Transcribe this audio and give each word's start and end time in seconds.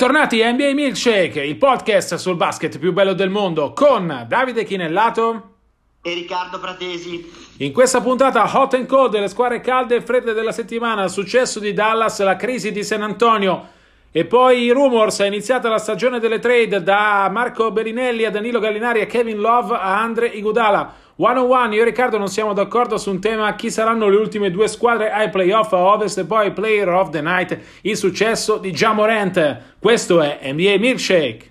Bentornati 0.00 0.42
a 0.42 0.50
NBA 0.50 0.72
Milkshake, 0.72 1.44
il 1.44 1.58
podcast 1.58 2.14
sul 2.14 2.34
basket 2.34 2.78
più 2.78 2.90
bello 2.94 3.12
del 3.12 3.28
mondo 3.28 3.74
con 3.74 4.24
Davide 4.26 4.64
Chinellato 4.64 5.56
e 6.00 6.14
Riccardo 6.14 6.58
Fratesi. 6.58 7.30
In 7.58 7.70
questa 7.74 8.00
puntata 8.00 8.50
hot 8.50 8.72
and 8.72 8.86
cold 8.86 9.10
delle 9.10 9.28
squadre 9.28 9.60
calde 9.60 9.96
e 9.96 10.00
fredde 10.00 10.32
della 10.32 10.52
settimana, 10.52 11.04
il 11.04 11.10
successo 11.10 11.60
di 11.60 11.74
Dallas, 11.74 12.18
la 12.22 12.36
crisi 12.36 12.72
di 12.72 12.82
San 12.82 13.02
Antonio 13.02 13.68
e 14.10 14.24
poi 14.24 14.62
i 14.62 14.70
rumors, 14.70 15.20
è 15.20 15.26
iniziata 15.26 15.68
la 15.68 15.76
stagione 15.76 16.18
delle 16.18 16.38
trade 16.38 16.82
da 16.82 17.28
Marco 17.30 17.70
Berinelli 17.70 18.24
a 18.24 18.30
Danilo 18.30 18.58
Gallinari 18.58 19.02
a 19.02 19.06
Kevin 19.06 19.38
Love 19.38 19.74
a 19.74 20.00
Andre 20.00 20.28
Igudala. 20.28 20.94
One 21.22 21.38
on 21.38 21.50
one, 21.50 21.74
io 21.74 21.82
e 21.82 21.84
Riccardo 21.84 22.16
non 22.16 22.28
siamo 22.28 22.54
d'accordo 22.54 22.96
su 22.96 23.10
un 23.10 23.20
tema 23.20 23.54
chi 23.54 23.70
saranno 23.70 24.08
le 24.08 24.16
ultime 24.16 24.50
due 24.50 24.68
squadre 24.68 25.10
ai 25.10 25.28
playoff 25.28 25.70
a 25.74 25.76
Ovest 25.76 26.16
e 26.16 26.24
poi 26.24 26.50
Player 26.50 26.88
of 26.88 27.10
the 27.10 27.20
Night, 27.20 27.58
il 27.82 27.94
successo 27.98 28.56
di 28.56 28.70
Jamorant. 28.70 29.58
Questo 29.78 30.22
è 30.22 30.50
NBA 30.50 30.76
Milkshake. 30.78 31.49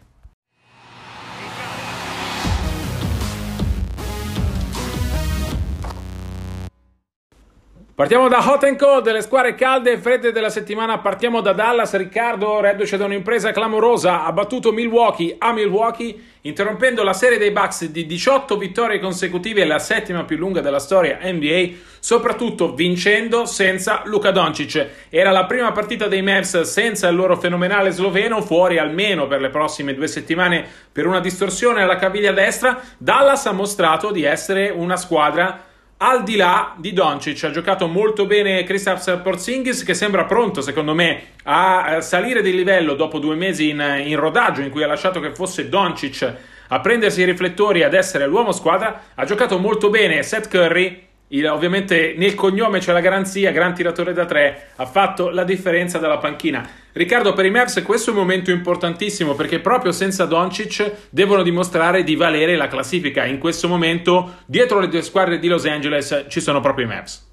Partiamo 8.00 8.30
da 8.30 8.38
hot 8.38 8.64
and 8.64 8.78
cold, 8.78 9.11
le 9.11 9.19
squadre 9.19 9.55
calde 9.55 9.92
e 9.92 9.97
fredde 9.97 10.31
della 10.31 10.50
settimana. 10.50 11.00
Partiamo 11.00 11.42
da 11.42 11.52
Dallas. 11.52 11.94
Riccardo, 11.97 12.61
reduce 12.61 12.95
da 12.95 13.03
un'impresa 13.03 13.52
clamorosa, 13.52 14.23
ha 14.23 14.31
battuto 14.31 14.72
Milwaukee 14.72 15.36
a 15.38 15.52
Milwaukee, 15.52 16.17
interrompendo 16.44 17.03
la 17.03 17.11
serie 17.11 17.38
dei 17.38 17.52
Bucks 17.52 17.88
di 17.88 18.06
18 18.06 18.58
vittorie 18.58 19.00
consecutive, 19.00 19.66
la 19.66 19.80
settima 19.80 20.23
più 20.23 20.38
lunga 20.38 20.61
della 20.61 20.80
storia 20.80 21.19
NBA, 21.22 21.72
soprattutto 22.00 22.73
vincendo 22.73 23.45
senza 23.45 24.03
Luka 24.06 24.31
Doncic. 24.31 24.88
Era 25.09 25.31
la 25.31 25.44
prima 25.44 25.73
partita 25.73 26.08
dei 26.08 26.22
Mavs 26.22 26.61
senza 26.61 27.09
il 27.09 27.17
loro 27.17 27.36
fenomenale 27.36 27.91
sloveno, 27.91 28.41
fuori 28.41 28.78
almeno 28.78 29.28
per 29.28 29.41
le 29.41 29.50
prossime 29.50 29.94
due 29.94 30.08
settimane 30.08 30.66
per 30.89 31.06
una 31.06 31.19
distorsione 31.19 31.81
alla 31.81 31.97
caviglia 31.97 32.31
destra. 32.31 32.80
Dallas 32.97 33.45
ha 33.45 33.52
mostrato 33.52 34.11
di 34.11 34.23
essere 34.23 34.69
una 34.69 34.95
squadra 34.95 35.67
al 36.02 36.23
di 36.23 36.38
là 36.38 36.75
di 36.78 36.94
Doncic, 36.94 37.44
ha 37.44 37.52
giocato 37.52 37.88
molto 37.88 38.25
bene 38.25 38.64
Kristaps 38.64 39.19
Porzingis 39.22 39.83
che 39.83 39.94
sembra 39.94 40.23
pronto, 40.23 40.61
secondo 40.61 40.94
me, 40.94 41.23
a 41.44 42.00
salire 42.00 42.41
di 42.41 42.56
livello 42.56 42.94
dopo 42.94 43.19
due 43.19 43.36
mesi 43.36 43.69
in, 43.69 44.03
in 44.06 44.17
rodaggio 44.17 44.61
in 44.61 44.69
cui 44.69 44.83
ha 44.83 44.88
lasciato 44.88 45.19
che 45.19 45.33
fosse 45.33 45.67
Doncic 45.67 46.33
a 46.69 46.80
prendersi 46.80 47.22
i 47.22 47.25
riflettori 47.25 47.83
ad 47.83 47.94
essere 47.94 48.28
l'uomo 48.28 48.53
squadra. 48.53 49.08
Ha 49.14 49.25
giocato 49.25 49.58
molto 49.58 49.89
bene 49.89 50.23
Seth 50.23 50.47
Curry 50.47 51.08
il, 51.30 51.45
ovviamente 51.47 52.16
nel 52.17 52.33
cognome 52.33 52.80
c'è 52.80 52.91
la 52.91 53.02
garanzia, 53.02 53.52
gran 53.52 53.75
tiratore 53.75 54.13
da 54.13 54.25
tre, 54.25 54.72
ha 54.75 54.85
fatto 54.85 55.30
la 55.30 55.44
differenza 55.44 55.99
dalla 55.99 56.17
panchina. 56.17 56.67
Riccardo, 56.91 57.33
per 57.33 57.45
i 57.45 57.52
Mavs 57.52 57.81
questo 57.83 58.09
è 58.09 58.13
un 58.13 58.19
momento 58.19 58.49
importantissimo 58.49 59.35
perché 59.35 59.59
proprio 59.59 59.91
senza 59.91 60.25
Doncic 60.25 61.09
devono 61.11 61.44
dimostrare 61.44 62.03
di 62.03 62.16
valere 62.16 62.55
la 62.55 62.67
classifica. 62.67 63.25
In 63.25 63.38
questo 63.38 63.67
momento, 63.67 64.38
dietro 64.47 64.80
le 64.80 64.88
due 64.88 65.03
squadre 65.03 65.38
di 65.38 65.47
Los 65.47 65.66
Angeles, 65.66 66.25
ci 66.29 66.41
sono 66.41 66.62
proprio 66.62 66.85
i 66.85 66.89
Mavs. 66.89 67.28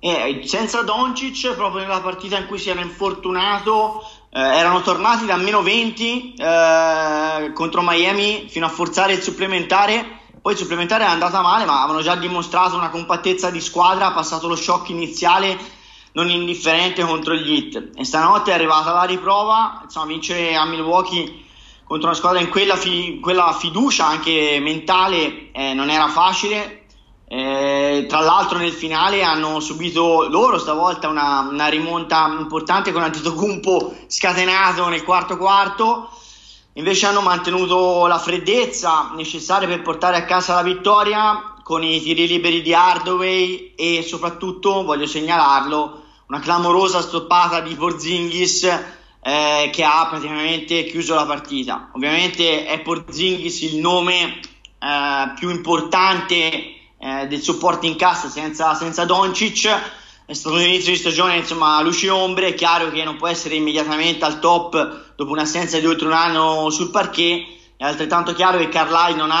Eh, 0.00 0.40
senza 0.44 0.82
Doncic, 0.82 1.54
proprio 1.56 1.82
nella 1.82 2.00
partita 2.00 2.38
in 2.38 2.46
cui 2.46 2.58
si 2.58 2.70
era 2.70 2.80
infortunato, 2.80 4.00
eh, 4.30 4.40
erano 4.40 4.80
tornati 4.80 5.26
da 5.26 5.36
meno 5.36 5.60
20 5.60 6.34
eh, 6.38 7.52
contro 7.52 7.82
Miami 7.82 8.46
fino 8.48 8.64
a 8.64 8.70
forzare 8.70 9.12
il 9.12 9.20
supplementare 9.20 10.16
poi 10.48 10.56
il 10.56 10.62
supplementare 10.62 11.04
è 11.04 11.08
andata 11.08 11.42
male, 11.42 11.66
ma 11.66 11.82
avevano 11.82 12.00
già 12.00 12.14
dimostrato 12.14 12.74
una 12.74 12.88
compattezza 12.88 13.50
di 13.50 13.60
squadra, 13.60 14.12
passato 14.12 14.48
lo 14.48 14.56
shock 14.56 14.88
iniziale 14.88 15.58
non 16.12 16.30
indifferente 16.30 17.04
contro 17.04 17.34
gli 17.34 17.52
Heat. 17.52 17.90
E 17.94 18.02
stanotte 18.02 18.50
è 18.50 18.54
arrivata 18.54 18.94
la 18.94 19.02
riprova, 19.02 19.82
insomma, 19.84 20.06
vincere 20.06 20.56
a 20.56 20.64
Milwaukee 20.64 21.44
contro 21.84 22.08
una 22.08 22.16
squadra 22.16 22.40
in 22.40 22.48
quella, 22.48 22.76
fi- 22.76 23.18
quella 23.20 23.52
fiducia 23.52 24.06
anche 24.06 24.58
mentale 24.62 25.50
eh, 25.52 25.74
non 25.74 25.90
era 25.90 26.08
facile. 26.08 26.86
Eh, 27.28 28.06
tra 28.08 28.20
l'altro 28.20 28.56
nel 28.56 28.72
finale 28.72 29.22
hanno 29.22 29.60
subito 29.60 30.28
loro 30.30 30.56
stavolta 30.56 31.08
una, 31.08 31.40
una 31.40 31.66
rimonta 31.66 32.26
importante 32.38 32.90
con 32.90 33.02
Antetokounmpo 33.02 33.96
scatenato 34.06 34.88
nel 34.88 35.04
quarto 35.04 35.36
quarto 35.36 36.08
Invece 36.78 37.06
hanno 37.06 37.22
mantenuto 37.22 38.06
la 38.06 38.18
freddezza 38.18 39.10
necessaria 39.16 39.66
per 39.66 39.82
portare 39.82 40.16
a 40.16 40.24
casa 40.24 40.54
la 40.54 40.62
vittoria 40.62 41.54
con 41.64 41.82
i 41.82 42.00
tiri 42.00 42.28
liberi 42.28 42.62
di 42.62 42.72
Hardaway 42.72 43.72
e 43.74 44.04
soprattutto, 44.06 44.84
voglio 44.84 45.06
segnalarlo, 45.06 46.04
una 46.28 46.38
clamorosa 46.38 47.00
stoppata 47.00 47.58
di 47.60 47.74
Porzingis 47.74 48.62
eh, 48.62 49.70
che 49.72 49.82
ha 49.82 50.06
praticamente 50.08 50.84
chiuso 50.84 51.16
la 51.16 51.26
partita. 51.26 51.90
Ovviamente 51.94 52.66
è 52.66 52.78
Porzingis 52.78 53.60
il 53.62 53.78
nome 53.78 54.38
eh, 54.78 55.32
più 55.34 55.50
importante 55.50 56.36
eh, 56.96 57.26
del 57.26 57.42
supporting 57.42 57.96
cast 57.96 58.28
senza, 58.28 58.74
senza 58.74 59.04
Doncic 59.04 59.68
è 60.28 60.34
stato 60.34 60.56
un 60.56 60.60
inizio 60.60 60.92
di 60.92 60.98
stagione 60.98 61.36
insomma 61.36 61.80
luci 61.80 62.06
ombre. 62.06 62.48
È 62.48 62.54
chiaro 62.54 62.90
che 62.90 63.02
non 63.02 63.16
può 63.16 63.28
essere 63.28 63.54
immediatamente 63.54 64.26
al 64.26 64.40
top 64.40 65.14
dopo 65.16 65.30
un'assenza 65.30 65.78
di 65.78 65.86
oltre 65.86 66.06
un 66.06 66.12
anno 66.12 66.68
sul 66.68 66.90
parquet. 66.90 67.46
È 67.78 67.84
altrettanto 67.84 68.34
chiaro 68.34 68.58
che 68.58 68.68
Carlisle 68.68 69.16
non, 69.16 69.32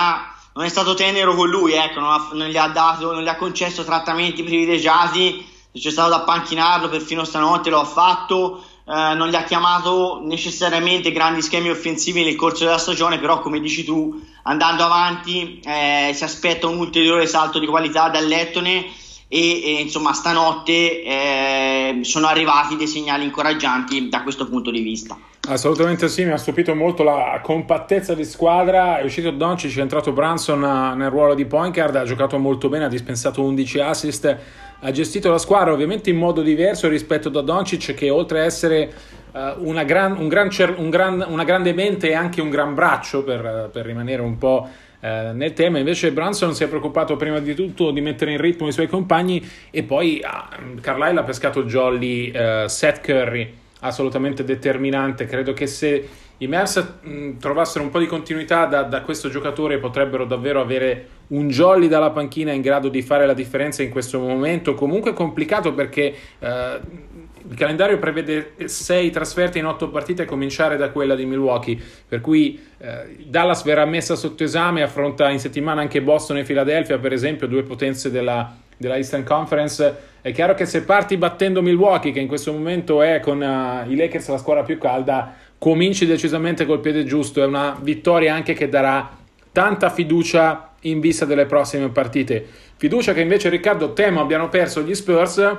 non 0.54 0.64
è 0.64 0.68
stato 0.70 0.94
tenero 0.94 1.34
con 1.34 1.50
lui 1.50 1.74
ecco, 1.74 2.00
non, 2.00 2.10
ha, 2.10 2.28
non, 2.32 2.48
gli 2.48 2.56
ha 2.56 2.68
dato, 2.68 3.12
non 3.12 3.22
gli 3.22 3.28
ha 3.28 3.36
concesso 3.36 3.84
trattamenti 3.84 4.42
privilegiati. 4.42 5.46
C'è 5.74 5.90
stato 5.90 6.08
da 6.08 6.20
panchinarlo 6.20 6.88
perfino 6.88 7.22
stanotte 7.22 7.68
lo 7.68 7.80
ha 7.80 7.84
fatto. 7.84 8.64
Eh, 8.86 9.14
non 9.14 9.28
gli 9.28 9.34
ha 9.34 9.44
chiamato 9.44 10.22
necessariamente 10.24 11.12
grandi 11.12 11.42
schemi 11.42 11.68
offensivi 11.68 12.24
nel 12.24 12.34
corso 12.34 12.64
della 12.64 12.78
stagione 12.78 13.18
però 13.18 13.40
come 13.40 13.60
dici 13.60 13.84
tu 13.84 14.18
andando 14.44 14.82
avanti 14.84 15.60
eh, 15.62 16.12
si 16.14 16.24
aspetta 16.24 16.66
un 16.66 16.78
ulteriore 16.78 17.26
salto 17.26 17.58
di 17.58 17.66
qualità 17.66 18.08
dall'Ettone 18.08 18.86
e, 19.28 19.62
e 19.62 19.80
insomma 19.82 20.14
stanotte 20.14 21.02
eh, 21.02 21.98
sono 22.02 22.26
arrivati 22.26 22.76
dei 22.76 22.86
segnali 22.86 23.24
incoraggianti 23.24 24.08
da 24.08 24.22
questo 24.22 24.48
punto 24.48 24.70
di 24.70 24.80
vista. 24.80 25.16
Assolutamente 25.48 26.08
sì, 26.08 26.24
mi 26.24 26.32
ha 26.32 26.36
stupito 26.36 26.74
molto 26.74 27.02
la 27.02 27.40
compattezza 27.42 28.14
di 28.14 28.24
squadra, 28.24 28.98
è 28.98 29.04
uscito 29.04 29.30
Doncic, 29.30 29.76
è 29.76 29.80
entrato 29.80 30.12
Branson 30.12 30.62
eh, 30.62 30.94
nel 30.94 31.10
ruolo 31.10 31.34
di 31.34 31.46
point 31.46 31.72
guard, 31.72 31.96
ha 31.96 32.04
giocato 32.04 32.38
molto 32.38 32.68
bene, 32.68 32.84
ha 32.84 32.88
dispensato 32.88 33.42
11 33.42 33.80
assist, 33.80 34.36
ha 34.80 34.90
gestito 34.90 35.30
la 35.30 35.38
squadra 35.38 35.72
ovviamente 35.72 36.10
in 36.10 36.16
modo 36.16 36.42
diverso 36.42 36.88
rispetto 36.88 37.28
da 37.28 37.40
Doncic 37.40 37.94
che 37.94 38.10
oltre 38.10 38.40
a 38.40 38.44
essere 38.44 38.92
uh, 39.32 39.66
una, 39.66 39.84
gran, 39.84 40.18
un 40.18 40.28
gran 40.28 40.50
un 40.76 40.90
gran, 40.90 41.24
una 41.26 41.44
grande 41.44 41.72
mente 41.72 42.10
e 42.10 42.14
anche 42.14 42.40
un 42.40 42.50
gran 42.50 42.74
braccio 42.74 43.24
per, 43.24 43.70
per 43.72 43.86
rimanere 43.86 44.22
un 44.22 44.36
po' 44.36 44.68
Eh, 45.00 45.30
nel 45.32 45.52
tema. 45.52 45.78
Invece 45.78 46.10
Branson 46.10 46.54
si 46.54 46.64
è 46.64 46.68
preoccupato 46.68 47.16
prima 47.16 47.38
di 47.38 47.54
tutto 47.54 47.92
di 47.92 48.00
mettere 48.00 48.32
in 48.32 48.40
ritmo 48.40 48.66
i 48.66 48.72
suoi 48.72 48.88
compagni 48.88 49.46
e 49.70 49.84
poi 49.84 50.20
ah, 50.24 50.48
Carlisle 50.80 51.20
ha 51.20 51.22
pescato 51.22 51.64
jolly 51.64 52.30
uh, 52.30 52.66
Seth 52.66 53.00
Curry, 53.00 53.52
assolutamente 53.80 54.42
determinante. 54.42 55.26
Credo 55.26 55.52
che 55.52 55.68
se 55.68 56.08
i 56.38 56.48
Mavs 56.48 56.94
trovassero 57.38 57.84
un 57.84 57.90
po' 57.90 58.00
di 58.00 58.06
continuità 58.06 58.66
da, 58.66 58.82
da, 58.82 59.02
questo 59.02 59.28
giocatore 59.28 59.78
potrebbero 59.78 60.24
davvero 60.24 60.60
avere 60.60 61.08
un 61.28 61.48
jolly 61.48 61.86
dalla 61.86 62.10
panchina 62.10 62.52
in 62.52 62.60
grado 62.60 62.88
di 62.88 63.02
fare 63.02 63.24
la 63.24 63.34
differenza 63.34 63.84
in 63.84 63.90
questo 63.90 64.18
momento. 64.18 64.74
Comunque 64.74 65.12
complicato 65.12 65.72
perché... 65.74 66.14
Uh, 66.40 67.26
il 67.50 67.56
calendario 67.56 67.98
prevede 67.98 68.52
6 68.64 69.10
trasferte 69.10 69.58
in 69.58 69.64
8 69.64 69.88
partite 69.88 70.22
a 70.22 70.24
cominciare 70.26 70.76
da 70.76 70.90
quella 70.90 71.14
di 71.14 71.24
Milwaukee, 71.24 71.78
per 72.06 72.20
cui 72.20 72.60
eh, 72.78 73.16
Dallas 73.24 73.62
verrà 73.62 73.86
messa 73.86 74.16
sotto 74.16 74.44
esame, 74.44 74.82
affronta 74.82 75.30
in 75.30 75.38
settimana 75.38 75.80
anche 75.80 76.02
Boston 76.02 76.38
e 76.38 76.42
Philadelphia, 76.42 76.98
per 76.98 77.12
esempio, 77.12 77.46
due 77.46 77.62
potenze 77.62 78.10
della, 78.10 78.54
della 78.76 78.96
Eastern 78.96 79.24
Conference. 79.24 79.96
È 80.20 80.30
chiaro 80.32 80.52
che 80.54 80.66
se 80.66 80.82
parti 80.82 81.16
battendo 81.16 81.62
Milwaukee, 81.62 82.12
che 82.12 82.20
in 82.20 82.28
questo 82.28 82.52
momento 82.52 83.00
è 83.00 83.20
con 83.20 83.40
uh, 83.40 83.90
i 83.90 83.96
Lakers 83.96 84.28
la 84.28 84.38
squadra 84.38 84.62
più 84.62 84.76
calda, 84.76 85.34
cominci 85.56 86.04
decisamente 86.04 86.66
col 86.66 86.80
piede 86.80 87.04
giusto. 87.04 87.42
È 87.42 87.46
una 87.46 87.78
vittoria 87.80 88.34
anche 88.34 88.52
che 88.52 88.68
darà 88.68 89.16
tanta 89.52 89.88
fiducia 89.88 90.74
in 90.82 91.00
vista 91.00 91.24
delle 91.24 91.46
prossime 91.46 91.88
partite. 91.88 92.46
Fiducia 92.76 93.14
che 93.14 93.22
invece 93.22 93.48
Riccardo 93.48 93.94
temo 93.94 94.20
abbiano 94.20 94.50
perso 94.50 94.82
gli 94.82 94.94
Spurs 94.94 95.56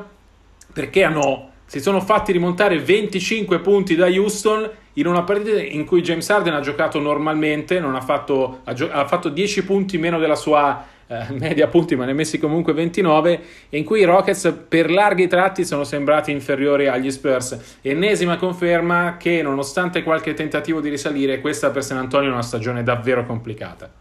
perché 0.72 1.04
hanno 1.04 1.49
si 1.69 1.81
sono 1.81 2.01
fatti 2.01 2.31
rimontare 2.31 2.80
25 2.80 3.60
punti 3.60 3.95
da 3.95 4.07
Houston 4.07 4.68
in 4.94 5.06
una 5.06 5.21
partita 5.21 5.62
in 5.62 5.86
cui 5.86 6.01
James 6.01 6.27
Harden 6.27 6.56
ha 6.56 6.62
giocato 6.62 7.00
normalmente, 7.00 7.77
ha 7.77 8.01
fatto, 8.01 8.62
ha, 8.63 8.74
gio- 8.74 8.89
ha, 8.92 9.06
fatto, 9.06 9.30
10 9.30 9.66
punti 9.66 10.00
meno 10.00 10.18
della 10.18 10.36
sua 10.36 10.83
eh, 11.06 11.25
media 11.30 11.68
punti, 11.68 11.95
ma 11.95 12.06
ne 12.06 12.12
ha 12.12 12.16
messi 12.16 12.39
comunque 12.39 12.74
29, 12.74 13.42
e 13.69 13.77
in 13.77 13.83
cui 13.83 14.00
i 14.00 14.04
Rockets 14.04 14.51
per 14.68 14.89
larghi 14.89 15.27
tratti 15.27 15.63
sono 15.63 15.83
sembrati 15.83 16.31
inferiori 16.31 16.88
agli 16.88 17.12
Spurs. 17.12 17.77
Ennesima 17.83 18.38
conferma 18.38 19.18
che 19.18 19.44
nonostante 19.44 20.01
qualche 20.01 20.33
tentativo 20.33 20.81
di 20.81 20.89
risalire, 20.89 21.39
questa 21.39 21.69
per 21.69 21.83
San 21.83 21.98
Antonio 21.98 22.30
è 22.30 22.33
una 22.33 22.42
stagione 22.42 22.81
davvero 22.81 23.27
complicata. 23.27 23.94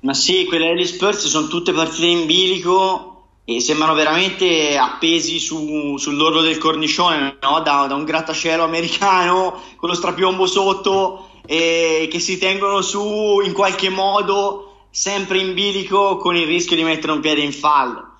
Ma 0.00 0.12
sì, 0.12 0.44
quelle 0.44 0.74
degli 0.74 0.84
Spurs 0.84 1.26
sono 1.28 1.48
tutte 1.48 1.72
partite 1.72 2.06
in 2.06 2.26
bilico 2.26 3.17
e 3.50 3.62
sembrano 3.62 3.94
veramente 3.94 4.76
appesi 4.76 5.38
su, 5.38 5.96
sull'orlo 5.96 6.42
del 6.42 6.58
cornicione 6.58 7.38
no? 7.40 7.60
da, 7.60 7.86
da, 7.86 7.94
un 7.94 8.04
grattacielo 8.04 8.62
americano 8.62 9.62
con 9.76 9.88
lo 9.88 9.94
strapiombo 9.94 10.44
sotto 10.44 11.30
e 11.46 12.08
che 12.10 12.18
si 12.18 12.36
tengono 12.36 12.82
su 12.82 13.40
in 13.42 13.54
qualche 13.54 13.88
modo 13.88 14.88
sempre 14.90 15.38
in 15.38 15.54
bilico 15.54 16.18
con 16.18 16.36
il 16.36 16.46
rischio 16.46 16.76
di 16.76 16.82
mettere 16.82 17.12
un 17.12 17.20
piede 17.20 17.40
in 17.40 17.54
fallo. 17.54 18.16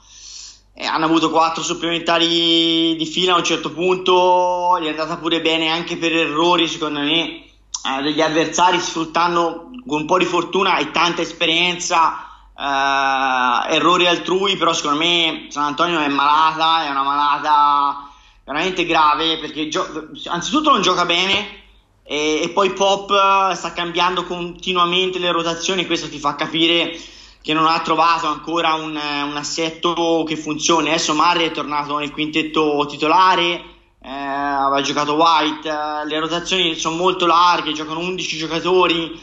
E 0.73 0.87
hanno 0.87 1.05
avuto 1.05 1.29
quattro 1.29 1.63
supplementari 1.63 2.97
di 2.97 3.07
fila 3.07 3.35
a 3.35 3.37
un 3.37 3.45
certo 3.45 3.71
punto, 3.71 4.79
gli 4.81 4.87
è 4.87 4.91
andata 4.91 5.19
pure 5.19 5.43
bene 5.43 5.69
anche 5.69 5.99
per 5.99 6.17
errori 6.17 6.67
secondo 6.67 7.01
me 7.01 7.21
eh, 7.21 8.03
degli 8.03 8.23
avversari 8.23 8.81
sfruttando 8.81 9.69
con 9.87 10.01
un 10.01 10.07
po' 10.07 10.17
di 10.17 10.25
fortuna 10.25 10.79
e 10.79 10.91
tanta 10.91 11.21
esperienza 11.21 12.28
eh, 12.59 13.75
errori 13.75 14.07
altrui, 14.09 14.57
però 14.57 14.73
secondo 14.73 14.99
me 14.99 15.47
San 15.51 15.65
Antonio 15.65 16.01
è 16.01 16.09
malata, 16.09 16.85
è 16.87 16.91
una 16.91 17.05
malata 17.05 18.11
veramente 18.45 18.85
grave 18.85 19.39
perché 19.39 19.69
gio- 19.69 20.09
anzitutto 20.27 20.71
non 20.71 20.83
gioca 20.83 21.05
bene 21.05 21.67
e, 22.03 22.41
e, 22.43 22.49
poi 22.49 22.73
Pop 22.73 23.53
sta 23.53 23.73
cambiando 23.73 24.25
continuamente 24.25 25.19
le 25.19 25.31
rotazioni, 25.31 25.87
questo 25.87 26.09
ti 26.09 26.19
fa 26.19 26.35
capire 26.35 26.99
che 27.43 27.53
non 27.53 27.67
ha 27.67 27.81
trovato 27.81 28.27
ancora 28.27 28.75
un, 28.75 28.99
un 28.99 29.37
assetto 29.37 30.25
che 30.27 30.37
funzioni. 30.37 30.89
Adesso 30.89 31.15
Murray 31.15 31.47
è 31.47 31.51
tornato 31.51 31.99
nel 31.99 32.11
quintetto 32.11 32.87
titolare, 32.89 33.63
eh, 34.03 34.11
aveva 34.11 34.81
giocato 34.81 35.15
White, 35.15 35.69
eh, 35.69 36.07
le 36.07 36.19
rotazioni 36.19 36.75
sono 36.75 36.97
molto 36.97 37.27
larghe, 37.27 37.73
giocano 37.73 38.01
11 38.01 38.37
giocatori 38.37 39.21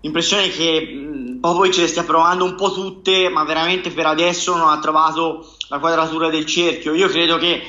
l'impressione 0.00 0.44
è 0.44 0.50
che 0.50 1.38
Popovic 1.40 1.76
le 1.76 1.88
stia 1.88 2.04
provando 2.04 2.44
un 2.44 2.54
po' 2.54 2.72
tutte, 2.72 3.28
ma 3.30 3.44
veramente 3.44 3.90
per 3.90 4.06
adesso 4.06 4.54
non 4.56 4.68
ha 4.68 4.78
trovato 4.78 5.54
la 5.68 5.78
quadratura 5.78 6.28
del 6.28 6.44
cerchio. 6.44 6.94
Io 6.94 7.08
credo 7.08 7.38
che 7.38 7.62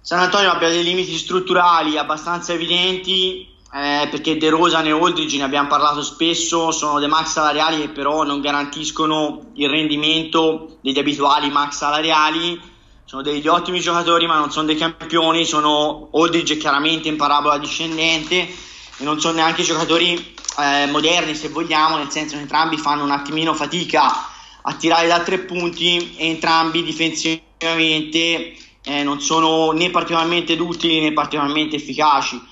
San 0.00 0.20
Antonio 0.20 0.50
abbia 0.50 0.68
dei 0.68 0.84
limiti 0.84 1.16
strutturali 1.16 1.98
abbastanza 1.98 2.52
evidenti, 2.52 3.48
eh, 3.72 4.08
perché 4.10 4.36
De 4.36 4.48
Rosa 4.48 4.82
e 4.82 4.92
Oldridge 4.92 5.36
ne 5.36 5.44
abbiamo 5.44 5.68
parlato 5.68 6.02
spesso, 6.02 6.70
sono 6.70 6.98
dei 6.98 7.08
max 7.08 7.32
salariali 7.32 7.80
che 7.80 7.88
però 7.88 8.22
non 8.22 8.40
garantiscono 8.40 9.50
il 9.54 9.68
rendimento 9.68 10.78
degli 10.80 10.98
abituali 10.98 11.50
max 11.50 11.76
salariali. 11.76 12.60
Sono 13.04 13.22
degli 13.22 13.48
ottimi 13.48 13.80
giocatori, 13.80 14.28
ma 14.28 14.38
non 14.38 14.52
sono 14.52 14.66
dei 14.66 14.76
campioni. 14.76 15.44
Sono 15.44 16.08
Oldridge 16.12 16.56
chiaramente 16.58 17.08
in 17.08 17.16
parabola 17.16 17.58
discendente 17.58 18.36
e 18.36 19.04
non 19.04 19.20
sono 19.20 19.34
neanche 19.34 19.64
giocatori 19.64 20.38
eh, 20.60 20.86
moderni 20.86 21.34
se 21.34 21.48
vogliamo, 21.48 21.96
nel 21.96 22.10
senso 22.10 22.36
che 22.36 22.42
entrambi 22.42 22.76
fanno 22.76 23.04
un 23.04 23.10
attimino 23.10 23.54
fatica 23.54 24.28
a 24.62 24.74
tirare 24.74 25.06
da 25.06 25.20
tre 25.20 25.38
punti 25.38 26.14
e 26.16 26.28
entrambi 26.28 26.82
difensivamente 26.82 28.54
eh, 28.84 29.02
non 29.02 29.20
sono 29.20 29.72
né 29.72 29.90
particolarmente 29.90 30.54
utili 30.54 31.00
né 31.00 31.12
particolarmente 31.12 31.76
efficaci. 31.76 32.48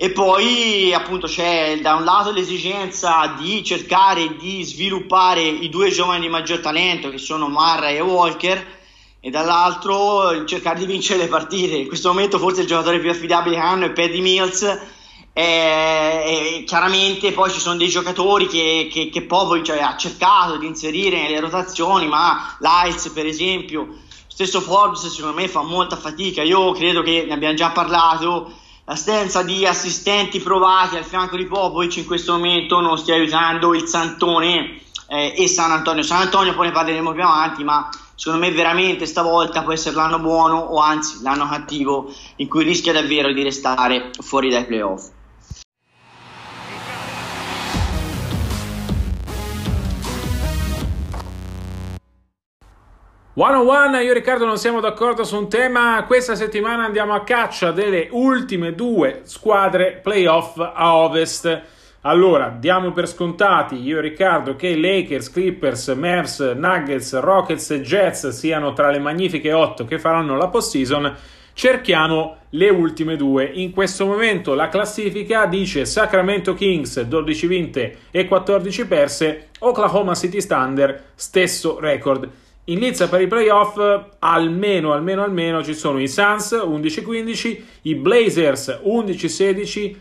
E 0.00 0.10
poi 0.10 0.94
appunto 0.94 1.26
c'è 1.26 1.80
da 1.80 1.96
un 1.96 2.04
lato 2.04 2.30
l'esigenza 2.30 3.34
di 3.36 3.64
cercare 3.64 4.36
di 4.36 4.62
sviluppare 4.62 5.42
i 5.42 5.68
due 5.68 5.90
giovani 5.90 6.20
di 6.20 6.28
maggior 6.28 6.60
talento 6.60 7.10
che 7.10 7.18
sono 7.18 7.48
Marra 7.48 7.88
e 7.88 8.00
Walker 8.00 8.76
e 9.18 9.30
dall'altro 9.30 10.44
cercare 10.44 10.78
di 10.78 10.86
vincere 10.86 11.22
le 11.22 11.28
partite. 11.28 11.74
In 11.74 11.88
questo 11.88 12.10
momento 12.10 12.38
forse 12.38 12.60
il 12.60 12.68
giocatore 12.68 13.00
più 13.00 13.10
affidabile 13.10 13.56
che 13.56 13.60
hanno 13.62 13.86
è 13.86 13.90
Paddy 13.90 14.20
Mills 14.20 14.78
e, 15.38 16.58
e 16.58 16.64
chiaramente 16.64 17.30
poi 17.30 17.52
ci 17.52 17.60
sono 17.60 17.76
dei 17.76 17.88
giocatori 17.88 18.48
che, 18.48 18.88
che, 18.90 19.08
che 19.08 19.22
Popoli 19.22 19.62
cioè, 19.62 19.78
ha 19.78 19.96
cercato 19.96 20.56
di 20.56 20.66
inserire 20.66 21.22
nelle 21.22 21.38
rotazioni, 21.38 22.08
ma 22.08 22.56
l'Ails 22.58 23.10
per 23.10 23.24
esempio, 23.24 23.98
stesso 24.26 24.60
Forbes 24.60 25.06
secondo 25.06 25.36
me 25.36 25.46
fa 25.46 25.62
molta 25.62 25.94
fatica, 25.94 26.42
io 26.42 26.72
credo 26.72 27.02
che 27.02 27.24
ne 27.24 27.34
abbiamo 27.34 27.54
già 27.54 27.70
parlato, 27.70 28.52
l'assenza 28.84 29.44
di 29.44 29.64
assistenti 29.64 30.40
provati 30.40 30.96
al 30.96 31.04
fianco 31.04 31.36
di 31.36 31.46
Popovic 31.46 31.98
in 31.98 32.06
questo 32.06 32.32
momento 32.32 32.80
non 32.80 32.98
stia 32.98 33.14
aiutando 33.14 33.74
il 33.74 33.86
Santone 33.86 34.80
eh, 35.06 35.34
e 35.36 35.46
San 35.46 35.70
Antonio. 35.70 36.02
San 36.02 36.22
Antonio 36.22 36.52
poi 36.52 36.66
ne 36.66 36.72
parleremo 36.72 37.12
più 37.12 37.22
avanti, 37.22 37.62
ma 37.62 37.88
secondo 38.16 38.44
me 38.44 38.50
veramente 38.50 39.06
stavolta 39.06 39.62
può 39.62 39.72
essere 39.72 39.94
l'anno 39.94 40.18
buono 40.18 40.56
o 40.56 40.80
anzi 40.80 41.22
l'anno 41.22 41.48
cattivo 41.48 42.12
in 42.36 42.48
cui 42.48 42.64
rischia 42.64 42.92
davvero 42.92 43.32
di 43.32 43.44
restare 43.44 44.10
fuori 44.20 44.50
dai 44.50 44.66
playoff. 44.66 45.10
One 53.40 53.54
on 53.54 53.68
one, 53.68 54.02
io 54.02 54.10
e 54.10 54.14
Riccardo 54.14 54.44
non 54.44 54.58
siamo 54.58 54.80
d'accordo 54.80 55.22
su 55.22 55.36
un 55.36 55.48
tema. 55.48 56.02
Questa 56.08 56.34
settimana 56.34 56.84
andiamo 56.84 57.14
a 57.14 57.22
caccia 57.22 57.70
delle 57.70 58.08
ultime 58.10 58.74
due 58.74 59.20
squadre 59.22 60.00
playoff 60.02 60.58
a 60.58 60.96
ovest. 60.96 61.62
Allora, 62.00 62.48
diamo 62.58 62.90
per 62.90 63.06
scontati 63.06 63.76
io 63.80 63.98
e 63.98 64.00
Riccardo 64.00 64.56
che 64.56 64.76
Lakers, 64.76 65.30
Clippers, 65.30 65.86
Mavs, 65.90 66.40
Nuggets, 66.40 67.16
Rockets 67.20 67.70
e 67.70 67.80
Jets 67.80 68.30
siano 68.30 68.72
tra 68.72 68.90
le 68.90 68.98
magnifiche 68.98 69.52
otto 69.52 69.84
che 69.84 70.00
faranno 70.00 70.36
la 70.36 70.48
postseason. 70.48 71.14
Cerchiamo 71.52 72.38
le 72.50 72.70
ultime 72.70 73.14
due. 73.14 73.44
In 73.44 73.70
questo 73.70 74.04
momento 74.04 74.54
la 74.54 74.68
classifica 74.68 75.46
dice 75.46 75.84
Sacramento 75.84 76.54
Kings 76.54 77.02
12 77.02 77.46
vinte 77.46 77.98
e 78.10 78.26
14 78.26 78.86
perse, 78.88 79.50
Oklahoma 79.60 80.16
City 80.16 80.44
Thunder 80.44 81.10
stesso 81.14 81.78
record. 81.78 82.28
In 82.68 82.80
lizza 82.80 83.08
per 83.08 83.22
i 83.22 83.26
playoff 83.26 83.78
almeno, 84.18 84.92
almeno, 84.92 85.22
almeno 85.22 85.64
ci 85.64 85.72
sono 85.72 85.98
i 85.98 86.06
Suns 86.06 86.52
11-15, 86.52 87.60
i 87.82 87.94
Blazers 87.94 88.80
11-16, 88.84 89.94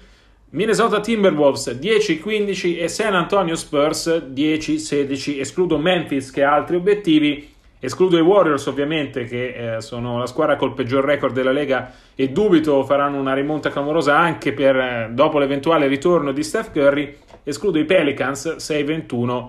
Minnesota 0.49 0.99
Timberwolves 0.99 1.69
10-15 1.79 2.81
e 2.81 2.89
San 2.89 3.15
Antonio 3.15 3.55
Spurs 3.55 4.09
10-16. 4.33 5.39
Escludo 5.39 5.77
Memphis 5.77 6.29
che 6.29 6.43
ha 6.43 6.55
altri 6.55 6.75
obiettivi, 6.75 7.53
escludo 7.79 8.17
i 8.17 8.21
Warriors 8.21 8.65
ovviamente 8.65 9.23
che 9.23 9.75
eh, 9.75 9.81
sono 9.81 10.19
la 10.19 10.25
squadra 10.25 10.57
col 10.57 10.73
peggior 10.73 11.05
record 11.05 11.33
della 11.33 11.53
Lega 11.53 11.93
e 12.15 12.31
dubito 12.31 12.83
faranno 12.83 13.17
una 13.17 13.33
rimonta 13.33 13.69
clamorosa 13.69 14.17
anche 14.17 14.51
per, 14.51 14.75
eh, 14.75 15.09
dopo 15.13 15.39
l'eventuale 15.39 15.87
ritorno 15.87 16.33
di 16.33 16.43
Steph 16.43 16.73
Curry. 16.73 17.15
Escludo 17.43 17.79
i 17.79 17.85
Pelicans 17.85 18.57
6-21 18.57 19.47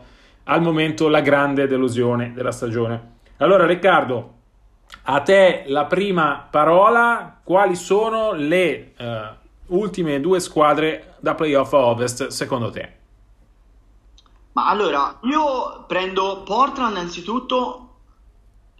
al 0.48 0.62
momento 0.62 1.08
la 1.08 1.20
grande 1.20 1.66
delusione 1.66 2.32
della 2.34 2.52
stagione. 2.52 3.16
Allora 3.38 3.66
Riccardo, 3.66 4.34
a 5.04 5.20
te 5.20 5.64
la 5.66 5.84
prima 5.84 6.46
parola, 6.50 7.40
quali 7.42 7.76
sono 7.76 8.32
le 8.32 8.94
uh, 8.98 9.76
ultime 9.76 10.20
due 10.20 10.40
squadre 10.40 11.16
da 11.20 11.34
playoff 11.34 11.72
a 11.74 11.78
ovest 11.78 12.28
secondo 12.28 12.70
te? 12.70 12.96
Ma 14.52 14.68
allora, 14.68 15.18
io 15.22 15.84
prendo 15.86 16.42
Portland 16.44 16.96
innanzitutto, 16.96 17.84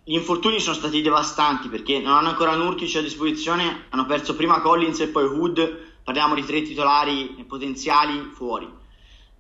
gli 0.03 0.15
infortuni 0.15 0.59
sono 0.61 0.75
stati 0.75 1.03
devastanti 1.03 1.69
perché 1.69 2.01
non 2.01 2.15
hanno 2.15 2.31
ancora 2.31 2.57
Nurkic 2.57 2.97
a 2.97 3.03
disposizione, 3.03 3.85
hanno 3.91 4.07
perso 4.07 4.35
prima 4.35 4.63
Collins 4.63 5.01
e 5.01 5.09
poi 5.09 5.25
Hood, 5.25 5.87
parliamo 6.03 6.35
di 6.35 6.45
tre 6.45 6.63
titolari 6.63 7.45
potenziali 7.47 8.31
fuori 8.35 8.87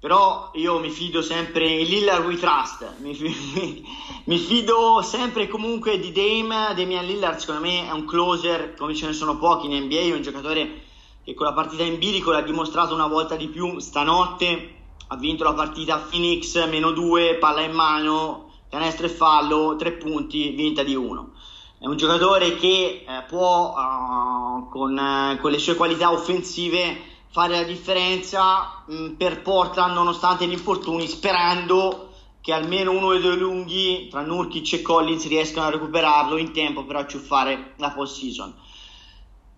però 0.01 0.51
io 0.55 0.79
mi 0.79 0.91
fido 0.91 1.23
sempre 1.23 1.67
in 1.67 1.87
Lillard 1.87 2.25
we 2.25 2.37
trust. 2.37 2.97
Mi, 2.99 3.15
fi- 3.15 3.85
mi 4.25 4.39
fido 4.39 5.03
sempre 5.03 5.49
comunque 5.49 5.99
di 5.99 6.13
Dame 6.13 6.75
Damian 6.75 7.05
Lillard 7.05 7.39
secondo 7.39 7.63
me 7.63 7.87
è 7.87 7.91
un 7.91 8.05
closer. 8.05 8.75
Come 8.75 8.95
ce 8.95 9.07
ne 9.07 9.13
sono 9.13 9.39
pochi 9.39 9.67
in 9.67 9.85
NBA 9.85 10.01
è 10.01 10.13
un 10.13 10.23
giocatore 10.23 10.83
che 11.25 11.35
con 11.35 11.47
la 11.47 11.53
partita 11.53 11.83
in 11.83 11.99
bilico 11.99 12.31
l'ha 12.31 12.43
dimostrato 12.43 12.95
una 12.95 13.09
volta 13.09 13.35
di 13.37 13.49
più 13.49 13.79
stanotte. 13.79 14.75
Ha 15.09 15.17
vinto 15.17 15.45
la 15.45 15.55
partita 15.55 15.95
a 15.95 15.99
Phoenix 15.99 16.69
meno 16.69 16.91
2 16.91 17.37
palla 17.37 17.63
in 17.63 17.73
mano 17.73 18.51
canestro 18.69 19.07
e 19.07 19.09
fallo 19.09 19.77
3 19.77 19.93
punti 19.93 20.51
vinta 20.51 20.83
di 20.83 20.95
1 20.95 21.33
è 21.81 21.87
un 21.87 21.97
giocatore 21.97 22.57
che 22.57 23.05
eh, 23.07 23.23
può 23.29 23.73
uh, 23.73 24.69
con, 24.69 24.97
uh, 24.97 25.39
con 25.41 25.51
le 25.53 25.59
sue 25.59 25.77
qualità 25.77 26.11
offensive 26.11 27.01
fare 27.31 27.55
la 27.55 27.63
differenza 27.63 28.83
mh, 28.87 28.95
mm, 28.95 29.13
per 29.15 29.43
Portland 29.43 29.95
nonostante 29.95 30.47
gli 30.47 30.53
infortuni, 30.53 31.07
sperando 31.07 32.13
che 32.41 32.53
almeno 32.53 32.93
uno 32.93 33.11
dei 33.11 33.21
due 33.21 33.37
lunghi 33.37 34.09
tra 34.09 34.23
Nurkic 34.23 34.73
e 34.73 34.83
Collins 34.83 35.29
riescano 35.29 35.67
a 35.67 35.71
recuperarlo 35.71 36.37
in 36.37 36.53
tempo 36.53 36.85
per 36.85 36.97
acciuffare 36.97 37.75
la 37.77 37.91
post 37.91 38.19
season. 38.21 38.55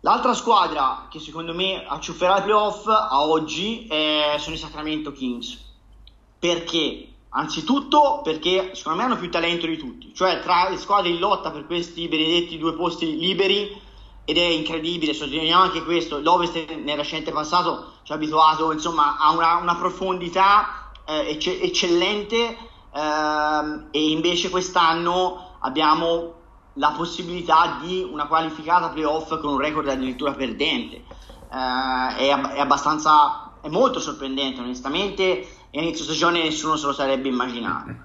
L'altra 0.00 0.32
squadra 0.32 1.08
che 1.10 1.20
secondo 1.20 1.54
me 1.54 1.84
acciufferà 1.86 2.38
i 2.38 2.42
playoff 2.42 2.86
a 2.86 3.26
oggi 3.26 3.86
è, 3.86 4.36
sono 4.38 4.54
i 4.54 4.58
Sacramento 4.58 5.12
Kings. 5.12 5.58
Perché? 6.38 7.06
Anzitutto 7.32 8.22
perché 8.24 8.74
secondo 8.74 8.98
me 8.98 9.04
hanno 9.04 9.18
più 9.18 9.30
talento 9.30 9.66
di 9.66 9.76
tutti, 9.76 10.12
cioè 10.12 10.40
tra 10.40 10.68
le 10.68 10.78
squadre 10.78 11.10
in 11.10 11.20
lotta 11.20 11.52
per 11.52 11.66
questi 11.66 12.08
benedetti 12.08 12.58
due 12.58 12.74
posti 12.74 13.16
liberi 13.16 13.80
ed 14.30 14.38
è 14.38 14.44
incredibile, 14.44 15.12
sottolineiamo 15.12 15.64
anche 15.64 15.82
questo, 15.82 16.20
l'Ovest 16.20 16.70
nel 16.70 16.96
recente 16.96 17.32
passato 17.32 17.94
ci 18.04 18.12
ha 18.12 18.14
abituato 18.14 18.70
insomma, 18.70 19.16
a 19.18 19.32
una, 19.32 19.56
una 19.56 19.74
profondità 19.74 20.92
eh, 21.04 21.30
ecce- 21.30 21.60
eccellente 21.60 22.56
eh, 22.94 23.84
e 23.90 24.10
invece 24.10 24.48
quest'anno 24.48 25.56
abbiamo 25.58 26.34
la 26.74 26.92
possibilità 26.96 27.78
di 27.82 28.08
una 28.08 28.28
qualificata 28.28 28.90
playoff 28.90 29.36
con 29.40 29.54
un 29.54 29.58
record 29.58 29.88
addirittura 29.88 30.32
perdente. 30.32 31.02
Uh, 31.50 32.14
è, 32.14 32.28
è, 32.28 32.60
abbastanza, 32.60 33.54
è 33.60 33.68
molto 33.68 33.98
sorprendente, 33.98 34.60
onestamente. 34.60 35.48
Inizio 35.70 36.04
stagione 36.04 36.40
nessuno 36.40 36.76
se 36.76 36.86
lo 36.86 36.92
sarebbe 36.92 37.26
immaginato. 37.26 37.96